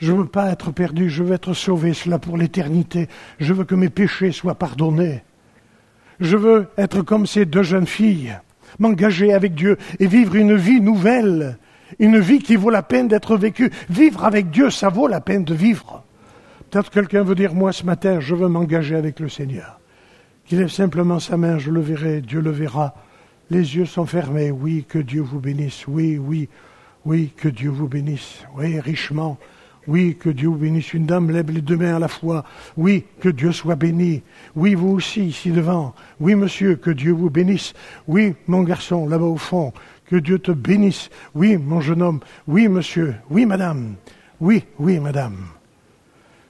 Je 0.00 0.12
ne 0.12 0.18
veux 0.18 0.26
pas 0.26 0.50
être 0.50 0.70
perdu, 0.70 1.10
je 1.10 1.22
veux 1.22 1.34
être 1.34 1.54
sauvé, 1.54 1.92
cela 1.92 2.18
pour 2.18 2.36
l'éternité. 2.36 3.08
Je 3.40 3.52
veux 3.52 3.64
que 3.64 3.74
mes 3.74 3.88
péchés 3.88 4.32
soient 4.32 4.54
pardonnés. 4.54 5.22
Je 6.20 6.36
veux 6.36 6.68
être 6.76 7.02
comme 7.02 7.26
ces 7.26 7.46
deux 7.46 7.62
jeunes 7.62 7.86
filles, 7.86 8.38
m'engager 8.78 9.32
avec 9.32 9.54
Dieu 9.54 9.76
et 9.98 10.06
vivre 10.06 10.36
une 10.36 10.56
vie 10.56 10.80
nouvelle, 10.80 11.58
une 11.98 12.18
vie 12.18 12.38
qui 12.38 12.56
vaut 12.56 12.70
la 12.70 12.82
peine 12.82 13.08
d'être 13.08 13.36
vécue. 13.36 13.70
Vivre 13.88 14.24
avec 14.24 14.50
Dieu, 14.50 14.70
ça 14.70 14.88
vaut 14.88 15.08
la 15.08 15.20
peine 15.20 15.44
de 15.44 15.54
vivre. 15.54 16.04
Peut-être 16.70 16.90
quelqu'un 16.90 17.22
veut 17.22 17.34
dire, 17.34 17.54
moi 17.54 17.72
ce 17.72 17.84
matin, 17.84 18.20
je 18.20 18.34
veux 18.34 18.48
m'engager 18.48 18.94
avec 18.94 19.20
le 19.20 19.28
Seigneur. 19.28 19.80
Qu'il 20.44 20.58
lève 20.58 20.68
simplement 20.68 21.18
sa 21.18 21.36
main, 21.36 21.58
je 21.58 21.70
le 21.70 21.80
verrai, 21.80 22.20
Dieu 22.20 22.40
le 22.40 22.50
verra. 22.50 22.94
Les 23.50 23.76
yeux 23.76 23.86
sont 23.86 24.06
fermés, 24.06 24.50
oui, 24.50 24.84
que 24.86 24.98
Dieu 24.98 25.22
vous 25.22 25.40
bénisse, 25.40 25.86
oui, 25.86 26.18
oui, 26.18 26.48
oui, 27.04 27.32
que 27.36 27.48
Dieu 27.48 27.70
vous 27.70 27.88
bénisse, 27.88 28.44
oui, 28.56 28.78
richement. 28.80 29.38
Oui, 29.88 30.16
que 30.20 30.28
Dieu 30.28 30.48
vous 30.48 30.56
bénisse. 30.56 30.92
Une 30.92 31.06
dame 31.06 31.30
lève 31.30 31.50
les 31.50 31.62
deux 31.62 31.78
mains 31.78 31.96
à 31.96 31.98
la 31.98 32.08
fois. 32.08 32.44
Oui, 32.76 33.04
que 33.20 33.30
Dieu 33.30 33.52
soit 33.52 33.74
béni. 33.74 34.22
Oui, 34.54 34.74
vous 34.74 34.90
aussi, 34.90 35.28
ici 35.28 35.50
devant. 35.50 35.94
Oui, 36.20 36.34
monsieur, 36.34 36.76
que 36.76 36.90
Dieu 36.90 37.12
vous 37.12 37.30
bénisse. 37.30 37.72
Oui, 38.06 38.34
mon 38.46 38.62
garçon, 38.62 39.08
là-bas 39.08 39.24
au 39.24 39.38
fond, 39.38 39.72
que 40.04 40.16
Dieu 40.16 40.38
te 40.38 40.52
bénisse. 40.52 41.08
Oui, 41.34 41.56
mon 41.56 41.80
jeune 41.80 42.02
homme. 42.02 42.20
Oui, 42.46 42.68
monsieur. 42.68 43.14
Oui, 43.30 43.46
madame. 43.46 43.94
Oui, 44.42 44.62
oui, 44.78 45.00
madame. 45.00 45.38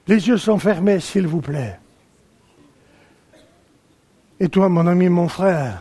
Les 0.08 0.26
yeux 0.26 0.38
sont 0.38 0.58
fermés, 0.58 0.98
s'il 0.98 1.28
vous 1.28 1.40
plaît. 1.40 1.78
Et 4.40 4.48
toi, 4.48 4.68
mon 4.68 4.88
ami, 4.88 5.08
mon 5.08 5.28
frère, 5.28 5.80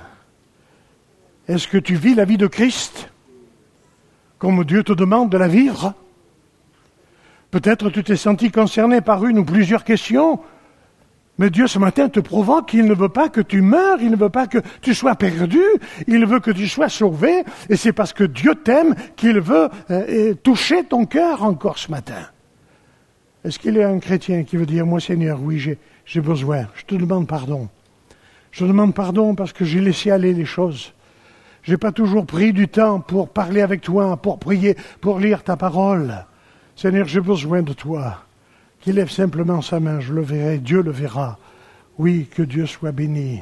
est-ce 1.48 1.68
que 1.68 1.78
tu 1.78 1.96
vis 1.96 2.14
la 2.14 2.26
vie 2.26 2.38
de 2.38 2.48
Christ 2.48 3.10
comme 4.38 4.64
Dieu 4.64 4.84
te 4.84 4.94
demande 4.94 5.32
de 5.32 5.38
la 5.38 5.48
vivre? 5.48 5.96
Peut-être 7.52 7.90
tu 7.90 8.04
t'es 8.04 8.16
senti 8.16 8.52
concerné 8.52 9.02
par 9.02 9.26
une 9.26 9.40
ou 9.40 9.46
plusieurs 9.46 9.84
questions, 9.84 10.40
mais 11.38 11.50
Dieu 11.50 11.68
ce 11.68 11.80
matin 11.80 12.10
te 12.10 12.20
provoque 12.20 12.70
qu'il 12.70 12.86
ne 12.86 12.94
veut 12.94 13.10
pas 13.10 13.30
que 13.30 13.42
tu 13.42 13.62
meurs, 13.62 14.02
il 14.02 14.12
ne 14.12 14.16
veut 14.16 14.30
pas 14.30 14.48
que 14.48 14.58
tu 14.82 14.94
sois 14.94 15.16
perdu, 15.16 15.62
il 16.08 16.26
veut 16.26 16.40
que 16.40 16.52
tu 16.52 16.68
sois 16.68 16.90
sauvé, 16.90 17.44
et 17.70 17.76
c'est 17.76 17.94
parce 17.94 18.12
que 18.12 18.24
Dieu 18.24 18.56
t'aime 18.56 18.96
qu'il 19.16 19.40
veut 19.40 19.70
euh, 19.92 20.34
toucher 20.36 20.84
ton 20.84 21.06
cœur 21.06 21.44
encore 21.44 21.78
ce 21.78 21.92
matin. 21.92 22.28
Est-ce 23.46 23.60
qu'il 23.60 23.76
y 23.76 23.84
a 23.84 23.90
un 23.90 24.00
chrétien 24.00 24.44
qui 24.44 24.58
veut 24.58 24.66
dire, 24.66 24.86
moi 24.86 25.00
Seigneur, 25.00 25.40
oui, 25.42 25.78
j'ai 26.06 26.22
besoin, 26.22 26.68
je 26.76 26.84
te 26.84 26.96
demande 26.96 27.28
pardon. 27.28 27.70
Je 28.52 28.66
demande 28.66 28.96
pardon 28.96 29.36
parce 29.36 29.54
que 29.54 29.64
j'ai 29.64 29.80
laissé 29.80 30.10
aller 30.10 30.34
les 30.34 30.46
choses. 30.46 30.94
Je 31.62 31.72
n'ai 31.72 31.78
pas 31.78 31.92
toujours 31.92 32.26
pris 32.26 32.52
du 32.52 32.68
temps 32.68 33.00
pour 33.00 33.30
parler 33.30 33.62
avec 33.62 33.82
toi, 33.82 34.18
pour 34.18 34.40
prier, 34.40 34.76
pour 35.02 35.20
lire 35.20 35.44
ta 35.44 35.56
parole. 35.56 36.26
Seigneur, 36.78 37.08
j'ai 37.08 37.22
besoin 37.22 37.64
de 37.64 37.74
toi. 37.74 38.20
Qu'il 38.82 38.96
lève 38.96 39.10
simplement 39.10 39.64
sa 39.64 39.80
main, 39.80 40.00
je 40.00 40.14
le 40.14 40.22
verrai, 40.22 40.60
Dieu 40.60 40.84
le 40.84 40.92
verra. 40.92 41.40
Oui, 41.98 42.28
que 42.30 42.44
Dieu 42.44 42.68
soit 42.68 42.92
béni. 42.92 43.42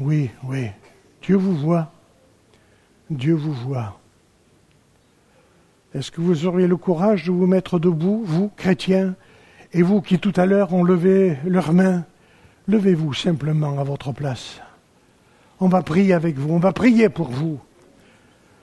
Oui, 0.00 0.28
oui. 0.42 0.66
Dieu 1.22 1.36
vous 1.36 1.54
voit. 1.54 1.92
Dieu 3.10 3.34
vous 3.34 3.52
voit. 3.52 4.00
Est-ce 5.94 6.10
que 6.10 6.20
vous 6.20 6.46
auriez 6.46 6.66
le 6.66 6.76
courage 6.76 7.26
de 7.26 7.30
vous 7.30 7.46
mettre 7.46 7.78
debout, 7.78 8.24
vous, 8.24 8.50
chrétiens, 8.56 9.14
et 9.72 9.82
vous 9.82 10.00
qui 10.00 10.18
tout 10.18 10.32
à 10.34 10.44
l'heure 10.44 10.74
ont 10.74 10.82
levé 10.82 11.38
leurs 11.46 11.72
mains, 11.72 12.04
levez-vous 12.66 13.14
simplement 13.14 13.78
à 13.78 13.84
votre 13.84 14.10
place. 14.10 14.60
On 15.60 15.68
va 15.68 15.82
prier 15.82 16.12
avec 16.12 16.36
vous, 16.36 16.52
on 16.52 16.58
va 16.58 16.72
prier 16.72 17.08
pour 17.08 17.28
vous. 17.28 17.60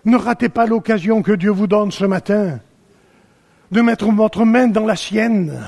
Ne 0.03 0.17
ratez 0.17 0.49
pas 0.49 0.65
l'occasion 0.65 1.21
que 1.21 1.31
Dieu 1.31 1.51
vous 1.51 1.67
donne 1.67 1.91
ce 1.91 2.03
matin 2.03 2.59
de 3.75 3.81
mettre 3.81 4.09
votre 4.11 4.45
main 4.45 4.67
dans 4.67 4.85
la 4.85 4.95
sienne 4.95 5.61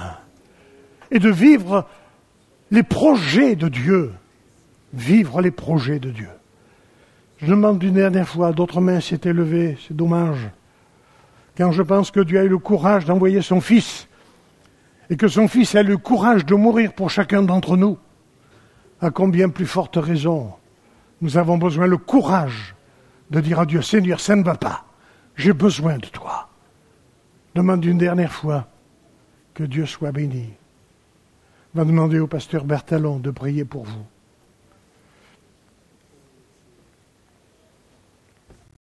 et 1.12 1.20
de 1.20 1.30
vivre 1.30 1.86
les 2.72 2.84
projets 2.84 3.56
de 3.56 3.68
Dieu. 3.68 4.14
Vivre 4.94 5.42
les 5.42 5.52
projets 5.52 6.00
de 6.00 6.10
Dieu. 6.10 6.30
Je 7.38 7.48
demande 7.48 7.84
une 7.84 7.94
dernière 7.94 8.28
fois, 8.28 8.54
d'autres 8.54 8.82
mains 8.82 9.02
s'étaient 9.02 9.34
levées, 9.34 9.78
c'est 9.86 9.96
dommage 9.96 10.50
quand 11.58 11.72
je 11.72 11.82
pense 11.82 12.12
que 12.12 12.20
Dieu 12.20 12.40
a 12.40 12.44
eu 12.44 12.50
le 12.50 12.60
courage 12.60 13.06
d'envoyer 13.06 13.42
son 13.42 13.62
Fils, 13.62 14.08
et 15.10 15.18
que 15.18 15.28
son 15.28 15.48
Fils 15.48 15.74
a 15.74 15.82
eu 15.82 15.86
le 15.86 15.98
courage 15.98 16.46
de 16.46 16.54
mourir 16.54 16.94
pour 16.94 17.10
chacun 17.10 17.42
d'entre 17.42 17.76
nous, 17.78 17.98
à 19.02 19.10
combien 19.10 19.50
plus 19.50 19.66
forte 19.66 19.98
raison 19.98 20.54
nous 21.20 21.38
avons 21.38 21.58
besoin 21.58 21.88
le 21.88 21.98
courage 21.98 22.76
de 23.32 23.42
dire 23.42 23.60
à 23.60 23.66
Dieu, 23.66 23.82
Seigneur, 23.82 24.20
ça 24.20 24.36
ne 24.36 24.44
va 24.44 24.54
pas, 24.54 24.86
j'ai 25.36 25.54
besoin 25.54 25.98
de 25.98 26.06
toi. 26.06 26.47
Demande 27.58 27.84
une 27.86 27.98
dernière 27.98 28.32
fois 28.32 28.68
que 29.56 29.64
Dieu 29.64 29.88
soit 29.88 30.12
béni. 30.12 30.52
Va 31.74 31.86
demander 31.86 32.20
au 32.20 32.28
pasteur 32.28 32.66
Bertalon 32.66 33.18
de 33.18 33.32
prier 33.32 33.66
pour 33.66 33.84
vous. 33.84 34.06